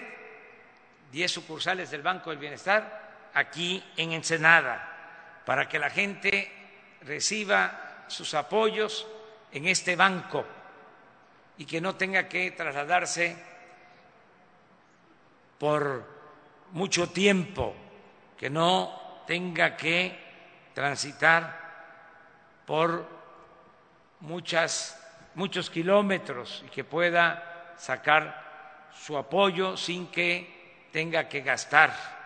10 1.11 1.33
sucursales 1.33 1.90
del 1.90 2.03
Banco 2.03 2.31
del 2.31 2.38
Bienestar 2.38 3.10
aquí 3.35 3.83
en 3.97 4.12
Ensenada, 4.12 5.43
para 5.45 5.69
que 5.69 5.79
la 5.79 5.90
gente 5.90 6.51
reciba 7.03 8.05
sus 8.09 8.35
apoyos 8.35 9.07
en 9.53 9.66
este 9.66 9.97
banco 9.97 10.45
y 11.59 11.64
que 11.64 11.81
no 11.81 11.95
tenga 11.97 12.29
que 12.29 12.51
trasladarse 12.53 13.37
por 15.59 16.05
mucho 16.73 17.11
tiempo, 17.11 17.75
que 18.38 18.51
no 18.51 19.23
tenga 19.27 19.77
que 19.77 20.19
transitar 20.75 21.59
por 22.66 23.07
muchas, 24.21 24.99
muchos 25.35 25.69
kilómetros 25.71 26.62
y 26.66 26.71
que 26.71 26.85
pueda 26.85 27.75
sacar 27.77 28.88
su 28.95 29.16
apoyo 29.16 29.77
sin 29.77 30.07
que 30.09 30.88
tenga 30.93 31.29
que 31.29 31.43
gastar 31.43 32.19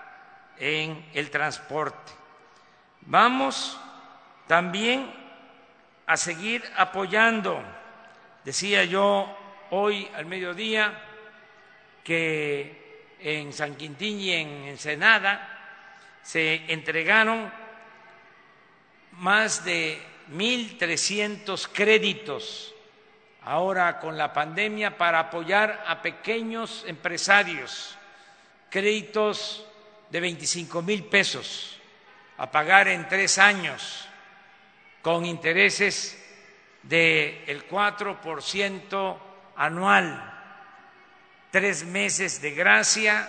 en 0.59 1.11
el 1.15 1.31
transporte. 1.31 2.13
Vamos 3.03 3.79
también 4.47 5.13
a 6.07 6.17
seguir 6.17 6.63
apoyando, 6.77 7.63
decía 8.45 8.85
yo 8.85 9.37
hoy 9.71 10.09
al 10.15 10.27
mediodía, 10.27 11.01
que 12.03 13.15
en 13.21 13.53
San 13.53 13.75
Quintín 13.75 14.21
y 14.21 14.33
en 14.33 14.49
Ensenada 14.65 15.49
se 16.23 16.71
entregaron 16.73 17.51
más 19.13 19.65
de 19.65 20.01
1.300 20.33 21.69
créditos 21.73 22.75
ahora 23.43 24.01
con 24.01 24.17
la 24.17 24.33
pandemia 24.33 24.97
para 24.97 25.21
apoyar 25.21 25.85
a 25.87 26.01
pequeños 26.03 26.85
empresarios, 26.87 27.97
créditos 28.71 29.67
de 30.15 30.21
25 30.21 30.83
mil 30.83 31.07
pesos 31.07 31.77
a 32.39 32.49
pagar 32.49 32.87
en 32.87 33.09
tres 33.09 33.37
años 33.37 34.07
con 35.03 35.27
intereses 35.27 36.17
del 36.85 37.69
4% 37.69 39.19
anual, 39.57 40.33
tres 41.51 41.85
meses 41.85 42.41
de 42.41 42.53
gracia, 42.53 43.29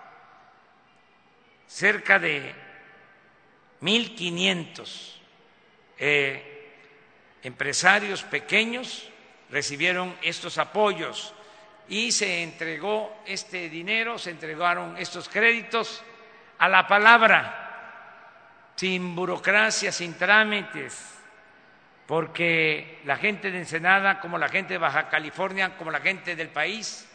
Cerca 1.67 2.17
de 2.19 2.53
1.500 3.81 5.15
eh, 5.99 6.71
empresarios 7.43 8.23
pequeños 8.23 9.09
recibieron 9.49 10.15
estos 10.21 10.57
apoyos 10.57 11.33
y 11.89 12.11
se 12.11 12.43
entregó 12.43 13.21
este 13.25 13.69
dinero, 13.69 14.17
se 14.17 14.31
entregaron 14.31 14.97
estos 14.97 15.29
créditos 15.29 16.03
a 16.57 16.67
la 16.67 16.87
palabra, 16.87 18.73
sin 18.75 19.15
burocracia, 19.15 19.91
sin 19.91 20.15
trámites 20.15 21.17
porque 22.07 23.01
la 23.03 23.17
gente 23.17 23.51
de 23.51 23.59
Ensenada, 23.59 24.21
como 24.21 24.37
la 24.37 24.47
gente 24.47 24.73
de 24.73 24.77
Baja 24.79 25.09
California, 25.09 25.77
como 25.77 25.91
la 25.91 25.99
gente 25.99 26.37
del 26.37 26.47
país, 26.47 27.05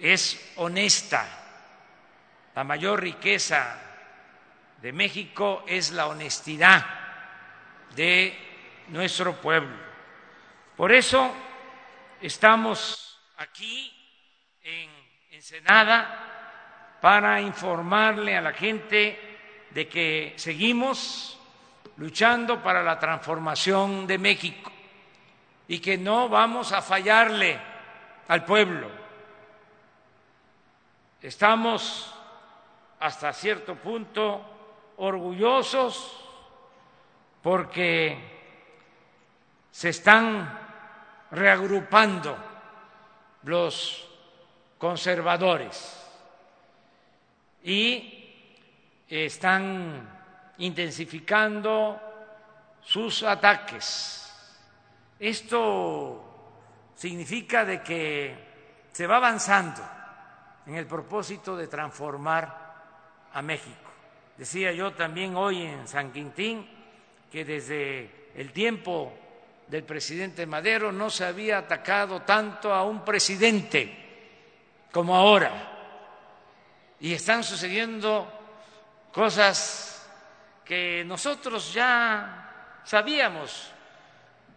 es 0.00 0.52
honesta. 0.56 1.28
La 2.54 2.62
mayor 2.62 3.00
riqueza 3.00 3.76
de 4.80 4.92
México 4.92 5.64
es 5.66 5.90
la 5.90 6.06
honestidad 6.06 6.86
de 7.96 8.36
nuestro 8.88 9.34
pueblo. 9.40 9.76
Por 10.76 10.92
eso 10.92 11.34
estamos 12.20 13.20
aquí 13.38 13.92
en 14.62 14.88
Ensenada 15.32 16.98
para 17.00 17.40
informarle 17.40 18.36
a 18.36 18.40
la 18.40 18.52
gente 18.52 19.18
de 19.70 19.88
que 19.88 20.34
seguimos 20.36 21.38
luchando 21.96 22.62
para 22.62 22.82
la 22.82 22.98
transformación 23.00 24.06
de 24.06 24.18
México 24.18 24.70
y 25.66 25.80
que 25.80 25.98
no 25.98 26.28
vamos 26.28 26.72
a 26.72 26.82
fallarle 26.82 27.58
al 28.28 28.44
pueblo. 28.44 28.88
Estamos 31.20 32.14
hasta 33.04 33.34
cierto 33.34 33.74
punto 33.76 34.40
orgullosos 34.96 36.26
porque 37.42 38.16
se 39.70 39.90
están 39.90 40.58
reagrupando 41.30 42.34
los 43.42 44.08
conservadores 44.78 46.02
y 47.62 49.04
están 49.06 50.08
intensificando 50.56 52.00
sus 52.80 53.22
ataques. 53.22 54.34
Esto 55.18 56.24
significa 56.94 57.66
de 57.66 57.82
que 57.82 58.88
se 58.92 59.06
va 59.06 59.16
avanzando 59.16 59.82
en 60.64 60.76
el 60.76 60.86
propósito 60.86 61.54
de 61.54 61.68
transformar 61.68 62.63
a 63.34 63.42
México. 63.42 63.90
Decía 64.36 64.72
yo 64.72 64.92
también 64.92 65.36
hoy 65.36 65.62
en 65.62 65.86
San 65.86 66.12
Quintín 66.12 66.66
que 67.30 67.44
desde 67.44 68.30
el 68.34 68.52
tiempo 68.52 69.12
del 69.68 69.84
presidente 69.84 70.46
Madero 70.46 70.92
no 70.92 71.10
se 71.10 71.24
había 71.24 71.58
atacado 71.58 72.22
tanto 72.22 72.72
a 72.72 72.84
un 72.84 73.04
presidente 73.04 74.86
como 74.92 75.14
ahora. 75.16 75.70
Y 77.00 77.12
están 77.12 77.44
sucediendo 77.44 78.26
cosas 79.12 80.08
que 80.64 81.04
nosotros 81.04 81.72
ya 81.72 82.80
sabíamos, 82.84 83.70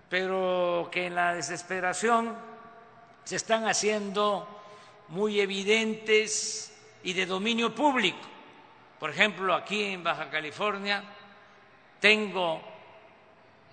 pero 0.10 0.90
que 0.92 1.08
en 1.08 1.16
la 1.16 1.34
desesperación 1.34 2.36
se 3.24 3.36
están 3.36 3.68
haciendo 3.68 4.48
muy 5.10 5.40
evidentes 5.40 6.74
y 7.04 7.14
de 7.14 7.26
dominio 7.26 7.74
público. 7.74 8.37
Por 9.00 9.12
ejemplo, 9.12 9.54
aquí 9.54 9.84
en 9.84 10.04
Baja 10.04 10.30
California 10.30 11.04
tengo 12.00 12.62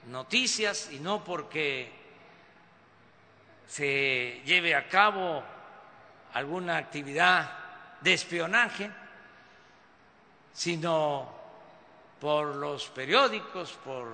noticias, 0.07 0.91
y 0.93 0.99
no 0.99 1.25
porque 1.25 1.91
se 3.67 4.43
lleve 4.45 4.75
a 4.75 4.89
cabo 4.89 5.43
alguna 6.35 6.77
actividad 6.77 7.51
de 8.01 8.13
espionaje, 8.13 8.91
sino 10.53 11.33
por 12.21 12.55
los 12.57 12.89
periódicos, 12.91 13.73
por 13.85 14.09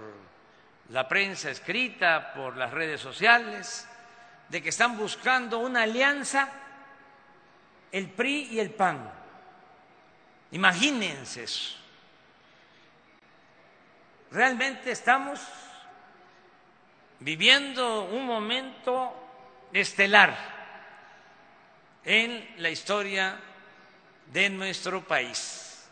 la 0.91 1.09
prensa 1.09 1.51
escrita, 1.51 2.33
por 2.35 2.57
las 2.57 2.71
redes 2.73 3.01
sociales, 3.01 3.89
de 4.49 4.63
que 4.63 4.69
están 4.69 4.97
buscando 4.97 5.59
una 5.59 5.83
alianza 5.83 6.49
el 7.93 8.09
PRI 8.11 8.49
y 8.53 8.61
el 8.61 8.71
PAN. 8.71 9.20
Imagínense 10.53 11.45
eso. 11.45 11.77
Realmente 14.31 14.91
estamos 14.91 15.41
viviendo 17.21 18.05
un 18.05 18.27
momento 18.27 19.13
estelar 19.73 20.37
en 22.05 22.55
la 22.59 22.71
historia 22.71 23.39
de 24.33 24.51
nuestro 24.51 25.03
país. 25.07 25.89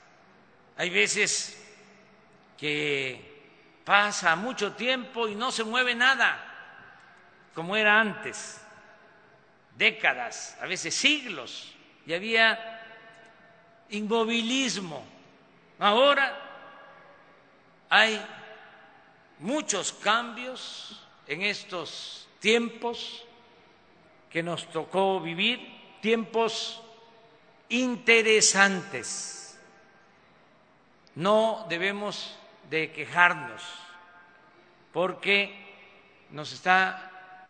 Hay 0.76 0.90
veces 0.90 1.60
que 2.56 3.38
pasa 3.84 4.36
mucho 4.36 4.72
tiempo 4.74 5.28
y 5.28 5.34
no 5.34 5.50
se 5.50 5.64
mueve 5.64 5.94
nada, 5.94 6.44
como 7.54 7.76
era 7.76 8.00
antes, 8.00 8.60
décadas, 9.76 10.56
a 10.60 10.66
veces 10.66 10.94
siglos, 10.94 11.74
y 12.06 12.14
había 12.14 12.77
inmovilismo. 13.90 15.04
Ahora 15.78 16.38
hay 17.88 18.20
muchos 19.38 19.92
cambios 19.92 21.00
en 21.26 21.42
estos 21.42 22.28
tiempos 22.40 23.24
que 24.30 24.42
nos 24.42 24.68
tocó 24.70 25.20
vivir, 25.20 25.60
tiempos 26.00 26.82
interesantes. 27.68 29.58
No 31.14 31.66
debemos 31.68 32.36
de 32.70 32.92
quejarnos, 32.92 33.62
porque 34.92 35.66
nos 36.30 36.52
está 36.52 37.48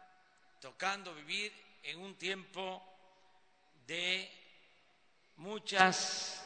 tocando 0.60 1.14
vivir 1.14 1.52
en 1.82 2.00
un 2.00 2.14
tiempo 2.14 2.82
de 3.86 4.30
muchas 5.38 6.44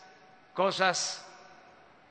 cosas 0.53 1.27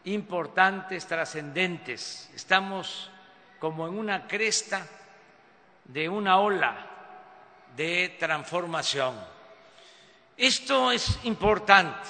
importantes, 0.05 1.05
trascendentes. 1.05 2.31
Estamos 2.33 3.11
como 3.59 3.87
en 3.87 3.99
una 3.99 4.27
cresta 4.27 4.87
de 5.85 6.09
una 6.09 6.39
ola 6.39 6.87
de 7.75 8.15
transformación. 8.19 9.15
Esto 10.35 10.91
es 10.91 11.19
importante, 11.23 12.09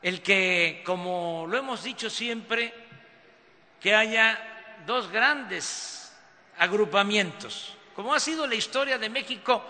el 0.00 0.22
que, 0.22 0.82
como 0.86 1.46
lo 1.48 1.58
hemos 1.58 1.82
dicho 1.82 2.08
siempre, 2.08 2.72
que 3.80 3.96
haya 3.96 4.38
dos 4.86 5.10
grandes 5.10 6.16
agrupamientos, 6.58 7.76
como 7.96 8.14
ha 8.14 8.20
sido 8.20 8.46
la 8.46 8.54
historia 8.54 8.96
de 8.96 9.10
México 9.10 9.60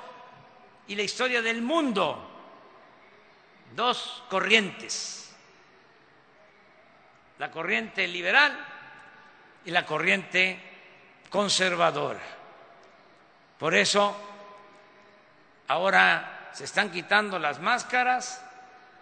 y 0.87 0.97
la 0.97 1.03
historia 1.03 1.41
del 1.41 1.63
mundo, 1.63 2.32
dos 3.75 4.23
corrientes, 4.29 5.35
la 7.39 7.51
corriente 7.51 8.07
liberal 8.07 8.57
y 9.65 9.71
la 9.71 9.85
corriente 9.85 10.59
conservadora. 11.31 12.21
Por 13.59 13.75
eso, 13.75 14.17
ahora 15.69 16.51
se 16.53 16.65
están 16.65 16.91
quitando 16.91 17.39
las 17.39 17.61
máscaras, 17.61 18.45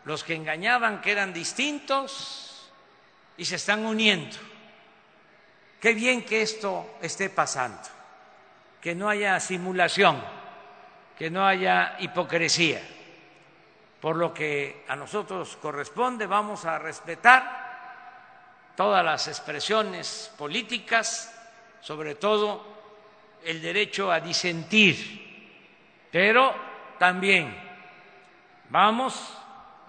los 0.05 0.23
que 0.25 0.35
engañaban 0.35 1.01
que 1.01 1.13
eran 1.13 1.33
distintos, 1.33 2.71
y 3.37 3.45
se 3.45 3.57
están 3.57 3.87
uniendo. 3.87 4.37
Qué 5.81 5.95
bien 5.95 6.25
que 6.25 6.43
esto 6.43 6.99
esté 7.01 7.31
pasando, 7.31 7.89
que 8.83 8.95
no 8.95 9.09
haya 9.09 9.41
simulación, 9.41 10.23
que 11.19 11.31
no 11.31 11.47
haya 11.47 11.97
hipocresía. 12.01 12.83
Por 14.01 14.17
lo 14.17 14.33
que 14.33 14.85
a 14.89 14.97
nosotros 14.97 15.59
corresponde, 15.61 16.27
vamos 16.27 16.65
a 16.65 16.79
respetar 16.79 18.73
todas 18.75 19.05
las 19.05 19.29
expresiones 19.29 20.33
políticas, 20.39 21.35
sobre 21.83 22.15
todo 22.15 22.65
el 23.45 23.61
derecho 23.61 24.11
a 24.11 24.21
disentir, 24.21 26.09
pero 26.11 26.55
también 26.99 27.55
vamos 28.71 29.37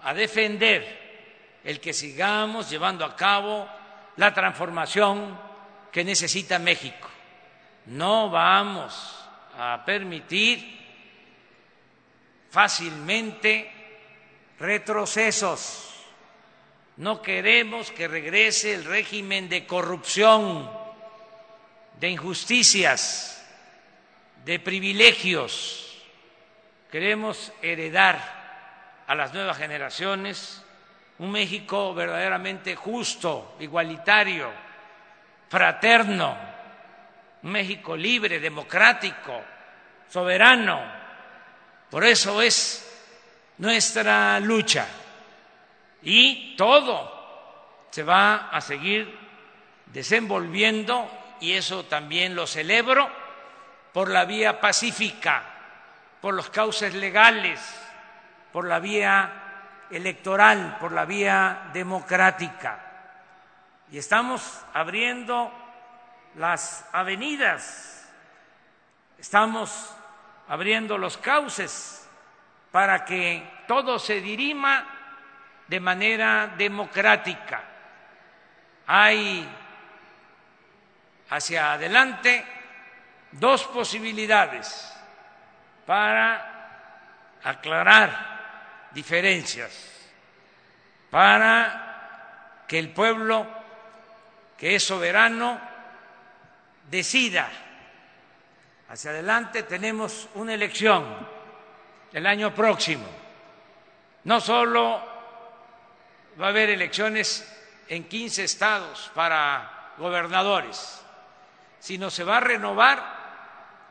a 0.02 0.12
defender 0.12 1.60
el 1.64 1.80
que 1.80 1.92
sigamos 1.92 2.68
llevando 2.68 3.04
a 3.04 3.16
cabo 3.16 3.66
la 4.16 4.34
transformación 4.34 5.38
que 5.90 6.04
necesita 6.04 6.58
México. 6.58 7.08
No 7.86 8.30
vamos 8.30 9.26
a 9.58 9.82
permitir 9.84 10.80
fácilmente 12.50 13.81
retrocesos. 14.62 15.88
No 16.96 17.20
queremos 17.20 17.90
que 17.90 18.06
regrese 18.06 18.74
el 18.74 18.84
régimen 18.84 19.48
de 19.48 19.66
corrupción, 19.66 20.70
de 21.98 22.08
injusticias, 22.08 23.44
de 24.44 24.60
privilegios. 24.60 26.00
Queremos 26.92 27.52
heredar 27.60 29.02
a 29.08 29.14
las 29.16 29.34
nuevas 29.34 29.58
generaciones 29.58 30.62
un 31.18 31.32
México 31.32 31.92
verdaderamente 31.92 32.76
justo, 32.76 33.56
igualitario, 33.58 34.48
fraterno, 35.48 36.36
un 37.42 37.50
México 37.50 37.96
libre, 37.96 38.38
democrático, 38.38 39.42
soberano. 40.08 40.80
Por 41.90 42.04
eso 42.04 42.40
es 42.40 42.91
nuestra 43.62 44.38
lucha. 44.40 44.86
Y 46.02 46.54
todo 46.56 47.86
se 47.90 48.02
va 48.02 48.50
a 48.50 48.60
seguir 48.60 49.18
desenvolviendo, 49.86 51.08
y 51.40 51.52
eso 51.52 51.84
también 51.84 52.34
lo 52.34 52.46
celebro, 52.46 53.08
por 53.92 54.10
la 54.10 54.26
vía 54.26 54.60
pacífica, 54.60 55.42
por 56.20 56.34
los 56.34 56.50
cauces 56.50 56.94
legales, 56.94 57.60
por 58.52 58.66
la 58.66 58.78
vía 58.78 59.86
electoral, 59.90 60.76
por 60.78 60.92
la 60.92 61.04
vía 61.04 61.70
democrática 61.72 62.92
y 63.92 63.98
estamos 63.98 64.58
abriendo 64.72 65.52
las 66.36 66.86
avenidas, 66.92 68.08
estamos 69.18 69.94
abriendo 70.48 70.96
los 70.96 71.18
cauces 71.18 72.01
para 72.72 73.04
que 73.04 73.62
todo 73.68 73.98
se 73.98 74.20
dirima 74.20 74.84
de 75.68 75.78
manera 75.78 76.54
democrática. 76.56 77.62
Hay 78.86 79.48
hacia 81.30 81.74
adelante 81.74 82.44
dos 83.30 83.64
posibilidades 83.64 84.92
para 85.86 87.38
aclarar 87.44 88.88
diferencias, 88.90 90.10
para 91.10 92.64
que 92.66 92.78
el 92.78 92.90
pueblo 92.90 93.46
que 94.56 94.76
es 94.76 94.84
soberano, 94.84 95.60
decida. 96.88 97.48
Hacia 98.88 99.10
adelante 99.10 99.64
tenemos 99.64 100.28
una 100.34 100.54
elección 100.54 101.31
el 102.12 102.26
año 102.26 102.54
próximo. 102.54 103.06
No 104.24 104.40
solo 104.40 105.02
va 106.40 106.46
a 106.46 106.50
haber 106.50 106.70
elecciones 106.70 107.48
en 107.88 108.04
15 108.04 108.44
estados 108.44 109.10
para 109.14 109.92
gobernadores, 109.98 111.02
sino 111.78 112.10
se 112.10 112.24
va 112.24 112.38
a 112.38 112.40
renovar 112.40 113.22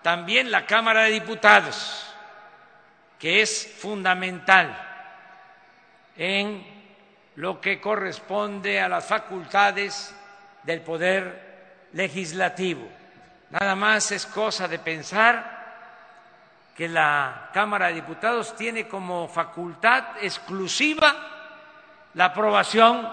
también 0.02 0.50
la 0.50 0.66
Cámara 0.66 1.04
de 1.04 1.12
Diputados, 1.12 2.08
que 3.20 3.42
es 3.42 3.76
fundamental 3.80 4.76
en 6.16 6.66
lo 7.36 7.62
que 7.62 7.80
corresponde 7.80 8.82
a 8.82 8.90
las 8.90 9.06
facultades 9.06 10.16
del 10.64 10.82
poder 10.82 11.90
legislativo. 11.94 12.88
Nada 13.50 13.76
más 13.76 14.12
es 14.12 14.26
cosa 14.26 14.68
de 14.68 14.80
pensar 14.80 15.61
que 16.82 16.90
la 16.90 17.52
Cámara 17.54 17.90
de 17.90 17.94
Diputados 17.94 18.56
tiene 18.56 18.88
como 18.88 19.28
facultad 19.28 20.18
exclusiva 20.20 21.16
la 22.16 22.26
aprobación 22.26 23.08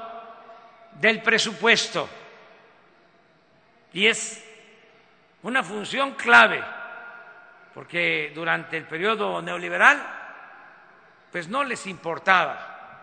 del 0.93 1.21
presupuesto. 1.21 2.09
Y 3.93 4.07
es 4.07 4.43
una 5.43 5.63
función 5.63 6.13
clave 6.13 6.65
porque 7.75 8.33
durante 8.35 8.79
el 8.79 8.85
periodo 8.85 9.43
neoliberal 9.43 10.03
pues 11.31 11.47
no 11.47 11.63
les 11.63 11.87
importaba 11.89 13.03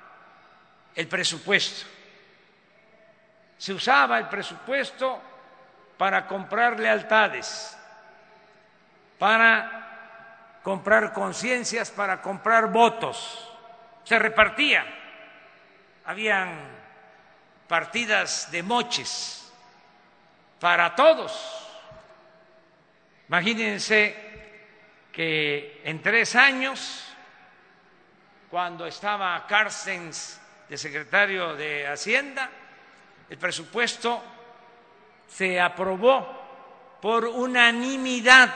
el 0.96 1.08
presupuesto. 1.08 1.86
Se 3.56 3.72
usaba 3.72 4.18
el 4.18 4.30
presupuesto 4.30 5.22
para 5.96 6.26
comprar 6.26 6.80
lealtades, 6.80 7.78
para 9.20 9.85
comprar 10.66 11.14
conciencias, 11.14 11.92
para 11.92 12.24
comprar 12.24 12.72
votos. 12.72 13.48
Se 14.04 14.18
repartía. 14.18 14.84
Habían 16.06 16.60
partidas 17.68 18.50
de 18.50 18.64
moches 18.64 19.54
para 20.60 20.96
todos. 20.96 21.40
Imagínense 23.28 24.16
que 25.12 25.82
en 25.84 26.02
tres 26.02 26.36
años, 26.36 27.14
cuando 28.50 28.88
estaba 28.88 29.46
Carstens 29.46 30.42
de 30.68 30.80
secretario 30.80 31.56
de 31.56 31.86
Hacienda, 31.86 32.50
el 33.30 33.38
presupuesto 33.38 34.20
se 35.28 35.62
aprobó 35.62 36.98
por 37.00 37.26
unanimidad, 37.26 38.56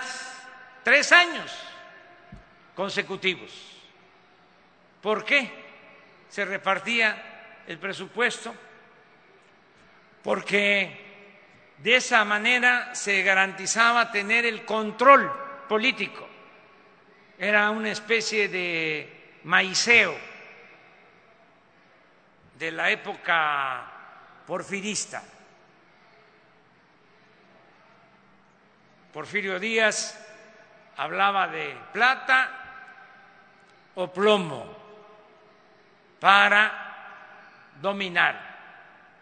tres 0.83 1.11
años 1.11 1.68
consecutivos. 2.79 3.51
¿Por 5.01 5.25
qué 5.25 5.51
se 6.29 6.45
repartía 6.45 7.61
el 7.67 7.77
presupuesto? 7.77 8.55
Porque 10.23 11.75
de 11.77 11.95
esa 11.97 12.23
manera 12.23 12.95
se 12.95 13.21
garantizaba 13.21 14.09
tener 14.13 14.45
el 14.45 14.63
control 14.63 15.29
político. 15.67 16.25
Era 17.37 17.69
una 17.69 17.91
especie 17.91 18.47
de 18.47 19.39
maiceo 19.43 20.17
de 22.57 22.71
la 22.71 22.89
época 22.91 23.91
porfirista. 24.47 25.21
Porfirio 29.11 29.59
Díaz 29.59 30.17
hablaba 30.95 31.49
de 31.49 31.75
plata 31.91 32.58
o 33.99 34.07
plomo 34.07 34.63
para 36.19 37.75
dominar. 37.81 38.47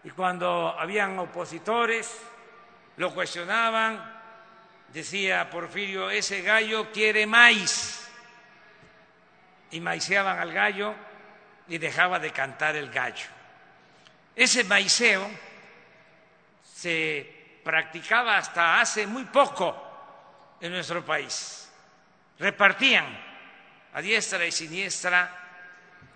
Y 0.04 0.12
cuando 0.12 0.78
habían 0.78 1.18
opositores, 1.18 2.22
lo 2.98 3.13
cuestionaban, 3.13 4.00
decía 4.94 5.50
Porfirio, 5.50 6.10
ese 6.12 6.42
gallo 6.44 6.92
quiere 6.92 7.26
maíz. 7.26 8.08
Y 9.72 9.82
maiceaban 9.82 10.40
al 10.40 10.54
gallo 10.54 10.94
y 11.68 11.78
dejaba 11.78 12.20
de 12.20 12.32
cantar 12.32 12.76
el 12.76 12.90
gallo. 12.90 13.28
Ese 14.36 14.63
maiceo 14.63 15.28
se 16.63 17.60
practicaba 17.63 18.38
hasta 18.38 18.80
hace 18.80 19.08
muy 19.08 19.26
poco 19.26 20.56
en 20.62 20.72
nuestro 20.72 21.04
país. 21.04 21.70
Repartían 22.40 23.27
a 23.93 24.02
diestra 24.02 24.45
y 24.45 24.52
siniestra 24.52 25.47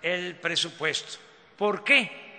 el 0.01 0.35
presupuesto. 0.35 1.19
¿Por 1.57 1.83
qué? 1.83 2.31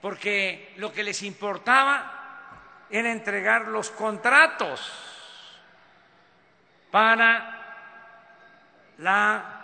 Porque 0.00 0.74
lo 0.76 0.92
que 0.92 1.02
les 1.02 1.22
importaba 1.22 2.86
era 2.90 3.10
entregar 3.10 3.68
los 3.68 3.90
contratos 3.90 4.80
para 6.90 7.62
la 8.98 9.62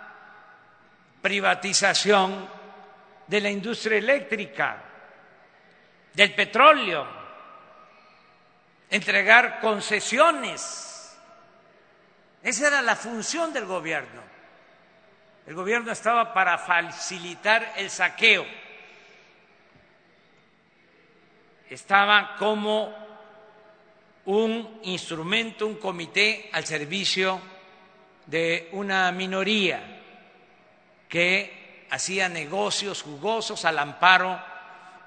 privatización 1.21 2.49
de 3.27 3.41
la 3.41 3.49
industria 3.49 3.97
eléctrica, 3.97 4.77
del 6.13 6.33
petróleo, 6.33 7.07
entregar 8.89 9.59
concesiones. 9.59 11.15
Esa 12.41 12.67
era 12.67 12.81
la 12.81 12.95
función 12.95 13.53
del 13.53 13.65
gobierno. 13.65 14.28
El 15.49 15.55
gobierno 15.55 15.91
estaba 15.91 16.31
para 16.31 16.59
facilitar 16.59 17.73
el 17.75 17.89
saqueo. 17.89 18.45
Estaba 21.67 22.35
como 22.37 22.93
un 24.25 24.79
instrumento, 24.83 25.65
un 25.65 25.77
comité 25.77 26.51
al 26.53 26.65
servicio 26.65 27.41
de 28.27 28.69
una 28.73 29.11
minoría 29.11 29.81
que 31.09 31.87
hacía 31.89 32.29
negocios 32.29 33.01
jugosos 33.01 33.65
al 33.65 33.79
amparo 33.79 34.39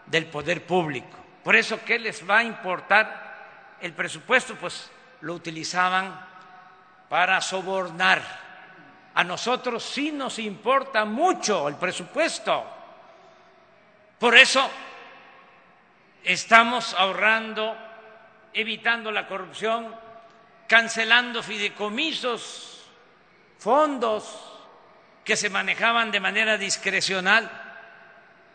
del 0.07 0.27
poder 0.27 0.67
público. 0.67 1.19
Por 1.45 1.55
eso, 1.55 1.79
¿qué 1.85 2.01
les 2.01 2.29
va 2.29 2.39
a 2.39 2.43
importar 2.43 3.77
el 3.81 3.93
presupuesto? 3.93 4.57
Pues 4.57 4.91
lo 5.21 5.35
utilizaban 5.35 6.21
para 7.09 7.41
sobornar. 7.41 8.51
A 9.15 9.25
nosotros 9.25 9.83
sí 9.83 10.11
nos 10.11 10.39
importa 10.39 11.05
mucho 11.05 11.69
el 11.69 11.77
presupuesto. 11.77 12.65
Por 14.19 14.37
eso 14.37 14.71
estamos 16.25 16.95
ahorrando, 16.95 17.77
evitando 18.55 19.11
la 19.11 19.27
corrupción, 19.27 19.95
cancelando 20.67 21.43
fideicomisos, 21.43 22.87
fondos 23.59 24.53
que 25.25 25.37
se 25.37 25.51
manejaban 25.51 26.11
de 26.11 26.21
manera 26.21 26.57
discrecional. 26.57 27.51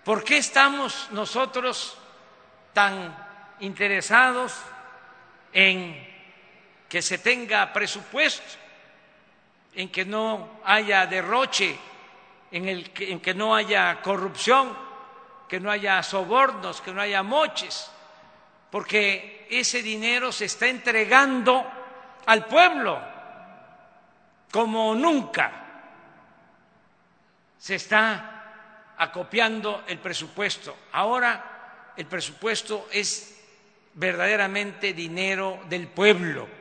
¿Por 0.04 0.24
qué 0.24 0.38
estamos 0.38 1.10
nosotros 1.12 1.98
tan 2.74 3.16
interesados 3.60 4.56
en 5.54 6.08
que 6.88 7.02
se 7.02 7.18
tenga 7.18 7.74
presupuesto, 7.74 8.67
en 9.78 9.90
que 9.90 10.06
no 10.06 10.60
haya 10.66 11.06
derroche, 11.06 11.78
en, 12.52 12.68
el 12.68 12.90
que, 12.90 13.12
en 13.12 13.20
que 13.20 13.36
no 13.36 13.56
haya 13.56 14.02
corrupción, 14.02 14.76
que 15.48 15.60
no 15.60 15.70
haya 15.70 16.02
sobornos, 16.02 16.82
que 16.82 16.92
no 16.92 17.00
haya 17.00 17.22
moches? 17.22 17.92
Porque 18.72 19.46
ese 19.52 19.84
dinero 19.84 20.32
se 20.32 20.46
está 20.46 20.68
entregando 20.68 21.64
al 22.26 22.48
pueblo 22.48 23.00
como 24.52 24.96
nunca 24.96 25.52
se 27.60 27.76
está 27.76 28.96
acopiando 28.98 29.84
el 29.88 30.00
presupuesto. 30.00 30.76
Ahora 30.94 31.94
el 31.96 32.08
presupuesto 32.08 32.88
es 32.92 33.46
verdaderamente 33.94 34.94
dinero 34.94 35.60
del 35.70 35.88
pueblo 35.88 36.57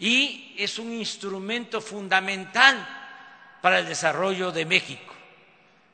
y 0.00 0.54
es 0.56 0.78
un 0.78 0.92
instrumento 0.94 1.80
fundamental 1.80 2.88
para 3.60 3.78
el 3.78 3.86
desarrollo 3.86 4.50
de 4.50 4.64
México. 4.64 5.14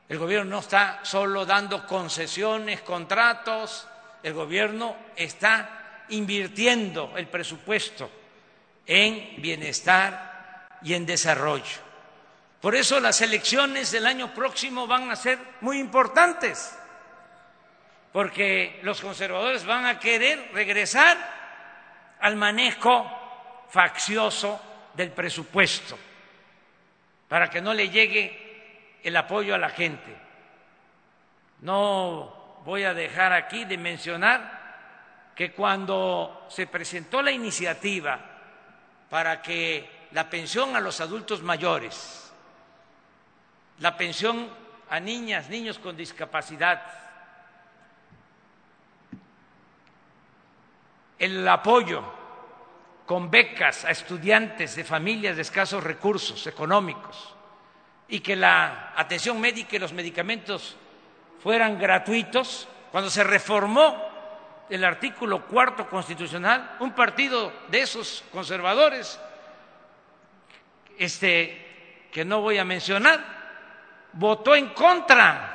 El 0.08 0.18
gobierno 0.18 0.52
no 0.52 0.58
está 0.60 1.00
solo 1.02 1.44
dando 1.44 1.84
concesiones, 1.84 2.82
contratos, 2.82 3.88
el 4.22 4.32
gobierno 4.32 4.96
está 5.16 6.04
invirtiendo 6.10 7.12
el 7.16 7.26
presupuesto 7.26 8.08
en 8.86 9.42
bienestar 9.42 10.68
y 10.82 10.94
en 10.94 11.04
desarrollo. 11.04 11.84
Por 12.60 12.76
eso 12.76 13.00
las 13.00 13.20
elecciones 13.20 13.90
del 13.90 14.06
año 14.06 14.32
próximo 14.32 14.86
van 14.86 15.10
a 15.10 15.16
ser 15.16 15.38
muy 15.60 15.80
importantes, 15.80 16.78
porque 18.12 18.78
los 18.84 19.00
conservadores 19.00 19.66
van 19.66 19.84
a 19.84 19.98
querer 19.98 20.50
regresar 20.52 21.18
al 22.20 22.36
manejo 22.36 23.15
faccioso 23.68 24.60
del 24.94 25.10
presupuesto, 25.10 25.98
para 27.28 27.50
que 27.50 27.60
no 27.60 27.74
le 27.74 27.88
llegue 27.88 29.00
el 29.02 29.16
apoyo 29.16 29.54
a 29.54 29.58
la 29.58 29.70
gente. 29.70 30.16
No 31.60 32.60
voy 32.64 32.84
a 32.84 32.94
dejar 32.94 33.32
aquí 33.32 33.64
de 33.64 33.78
mencionar 33.78 35.32
que 35.34 35.52
cuando 35.52 36.46
se 36.48 36.66
presentó 36.66 37.22
la 37.22 37.30
iniciativa 37.30 38.18
para 39.10 39.42
que 39.42 40.08
la 40.12 40.28
pensión 40.28 40.74
a 40.76 40.80
los 40.80 41.00
adultos 41.00 41.42
mayores 41.42 42.26
la 43.78 43.96
pensión 43.96 44.48
a 44.88 45.00
niñas, 45.00 45.48
niños 45.48 45.78
con 45.78 45.96
discapacidad, 45.96 46.82
el 51.18 51.46
apoyo 51.46 52.02
con 53.06 53.30
becas 53.30 53.84
a 53.84 53.92
estudiantes 53.92 54.74
de 54.74 54.82
familias 54.82 55.36
de 55.36 55.42
escasos 55.42 55.82
recursos 55.82 56.46
económicos 56.48 57.34
y 58.08 58.20
que 58.20 58.34
la 58.34 58.92
atención 58.96 59.40
médica 59.40 59.76
y 59.76 59.78
los 59.78 59.92
medicamentos 59.92 60.76
fueran 61.42 61.78
gratuitos, 61.78 62.68
cuando 62.90 63.08
se 63.08 63.22
reformó 63.22 63.96
el 64.68 64.84
artículo 64.84 65.46
cuarto 65.46 65.88
constitucional, 65.88 66.76
un 66.80 66.92
partido 66.92 67.52
de 67.68 67.82
esos 67.82 68.24
conservadores, 68.32 69.20
este, 70.98 72.08
que 72.10 72.24
no 72.24 72.40
voy 72.40 72.58
a 72.58 72.64
mencionar, 72.64 73.20
votó 74.14 74.56
en 74.56 74.70
contra. 74.70 75.52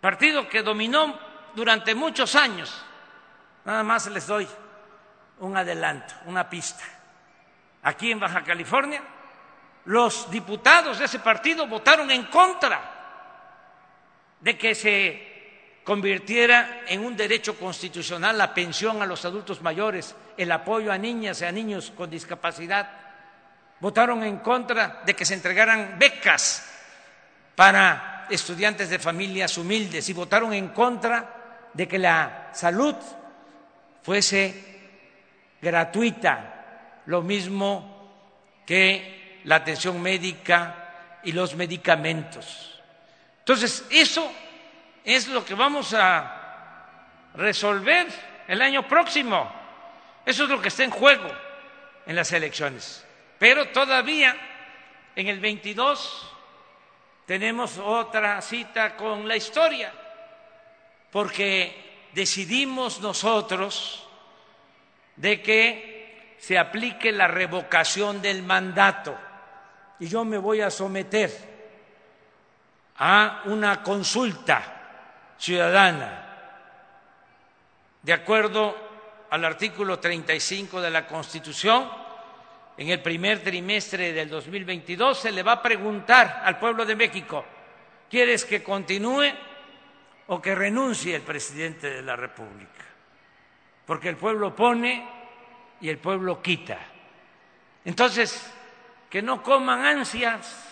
Partido 0.00 0.48
que 0.48 0.62
dominó 0.62 1.18
durante 1.54 1.94
muchos 1.94 2.34
años. 2.34 2.84
Nada 3.64 3.82
más 3.82 4.06
les 4.08 4.26
doy 4.26 4.46
un 5.40 5.56
adelanto, 5.56 6.14
una 6.26 6.48
pista. 6.48 6.84
Aquí 7.82 8.10
en 8.10 8.20
Baja 8.20 8.42
California, 8.42 9.02
los 9.84 10.30
diputados 10.30 10.98
de 10.98 11.04
ese 11.04 11.20
partido 11.20 11.66
votaron 11.66 12.10
en 12.10 12.24
contra 12.24 12.92
de 14.40 14.58
que 14.58 14.74
se 14.74 15.80
convirtiera 15.84 16.82
en 16.88 17.04
un 17.04 17.16
derecho 17.16 17.56
constitucional 17.58 18.36
la 18.36 18.52
pensión 18.52 19.00
a 19.00 19.06
los 19.06 19.24
adultos 19.24 19.62
mayores, 19.62 20.16
el 20.36 20.50
apoyo 20.50 20.90
a 20.90 20.98
niñas 20.98 21.40
y 21.40 21.44
a 21.44 21.52
niños 21.52 21.92
con 21.96 22.10
discapacidad 22.10 23.06
votaron 23.80 24.22
en 24.24 24.38
contra 24.38 25.02
de 25.04 25.14
que 25.14 25.24
se 25.24 25.34
entregaran 25.34 25.96
becas 25.98 26.66
para 27.54 28.26
estudiantes 28.30 28.90
de 28.90 28.98
familias 28.98 29.56
humildes 29.58 30.08
y 30.08 30.12
votaron 30.12 30.52
en 30.52 30.68
contra 30.68 31.68
de 31.72 31.86
que 31.86 31.98
la 31.98 32.50
salud 32.52 32.94
fuese 34.02 34.75
gratuita, 35.60 37.02
lo 37.06 37.22
mismo 37.22 38.62
que 38.66 39.40
la 39.44 39.56
atención 39.56 40.00
médica 40.02 41.20
y 41.22 41.32
los 41.32 41.54
medicamentos. 41.54 42.80
Entonces, 43.38 43.86
eso 43.90 44.30
es 45.04 45.28
lo 45.28 45.44
que 45.44 45.54
vamos 45.54 45.94
a 45.94 47.30
resolver 47.34 48.06
el 48.48 48.60
año 48.60 48.86
próximo. 48.88 49.50
Eso 50.24 50.44
es 50.44 50.50
lo 50.50 50.60
que 50.60 50.68
está 50.68 50.84
en 50.84 50.90
juego 50.90 51.30
en 52.06 52.16
las 52.16 52.32
elecciones. 52.32 53.06
Pero 53.38 53.68
todavía 53.68 54.36
en 55.14 55.28
el 55.28 55.38
22 55.38 56.32
tenemos 57.26 57.78
otra 57.78 58.40
cita 58.40 58.96
con 58.96 59.26
la 59.28 59.36
historia, 59.36 59.92
porque 61.10 62.08
decidimos 62.12 63.00
nosotros 63.00 64.05
de 65.16 65.42
que 65.42 66.36
se 66.38 66.58
aplique 66.58 67.12
la 67.12 67.28
revocación 67.28 68.20
del 68.22 68.42
mandato. 68.42 69.16
Y 69.98 70.08
yo 70.08 70.24
me 70.24 70.38
voy 70.38 70.60
a 70.60 70.70
someter 70.70 71.30
a 72.98 73.42
una 73.46 73.82
consulta 73.82 74.62
ciudadana 75.38 76.26
de 78.06 78.12
acuerdo 78.12 78.76
al 79.30 79.44
artículo 79.44 79.98
35 79.98 80.80
de 80.80 80.90
la 80.92 81.08
Constitución, 81.08 81.90
en 82.76 82.88
el 82.88 83.02
primer 83.02 83.42
trimestre 83.42 84.12
del 84.12 84.28
2022 84.28 85.18
se 85.18 85.32
le 85.32 85.42
va 85.42 85.54
a 85.54 85.62
preguntar 85.62 86.42
al 86.44 86.56
pueblo 86.56 86.86
de 86.86 86.94
México, 86.94 87.44
¿quieres 88.08 88.44
que 88.44 88.62
continúe 88.62 89.24
o 90.28 90.40
que 90.40 90.54
renuncie 90.54 91.16
el 91.16 91.22
presidente 91.22 91.90
de 91.90 92.02
la 92.02 92.14
República? 92.14 92.84
Porque 93.86 94.08
el 94.08 94.16
pueblo 94.16 94.54
pone 94.54 95.08
y 95.80 95.88
el 95.88 95.98
pueblo 95.98 96.42
quita. 96.42 96.78
Entonces, 97.84 98.52
que 99.08 99.22
no 99.22 99.42
coman 99.42 99.84
ansias 99.84 100.66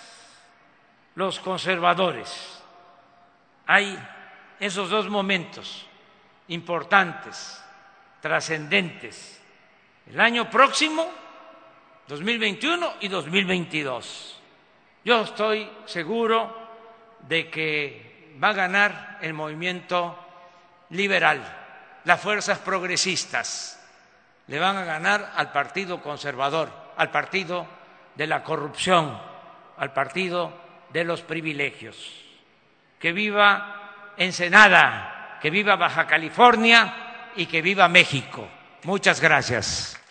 los 1.15 1.39
conservadores. 1.39 2.63
Hay 3.67 3.99
esos 4.59 4.91
dos 4.91 5.09
momentos 5.09 5.87
importantes, 6.49 7.63
trascendentes. 8.21 9.41
El 10.07 10.21
año 10.21 10.51
próximo, 10.51 11.11
2021 12.09 12.95
y 13.01 13.09
2022. 13.09 14.41
Yo 15.05 15.21
estoy 15.23 15.71
seguro 15.87 16.55
de 17.21 17.49
que 17.51 18.35
va 18.43 18.49
a 18.49 18.55
ganar 18.55 19.19
el 19.23 19.33
movimiento 19.33 20.19
liberal, 20.91 21.64
las 22.05 22.21
fuerzas 22.21 22.59
progresistas 22.59 23.81
le 24.47 24.59
van 24.59 24.77
a 24.77 24.85
ganar 24.85 25.33
al 25.37 25.53
Partido 25.53 26.03
Conservador, 26.03 26.71
al 26.97 27.11
Partido 27.11 27.67
de 28.15 28.27
la 28.27 28.43
Corrupción, 28.43 29.19
al 29.79 29.93
Partido 29.93 30.53
de 30.91 31.05
los 31.05 31.23
Privilegios. 31.23 31.97
Que 32.99 33.13
viva 33.13 34.13
Ensenada, 34.17 35.39
que 35.41 35.51
viva 35.51 35.77
Baja 35.77 36.07
California 36.07 37.31
y 37.37 37.47
que 37.47 37.63
viva 37.63 37.89
México. 37.89 38.49
Muchas 38.85 39.21
gracias. 39.21 40.04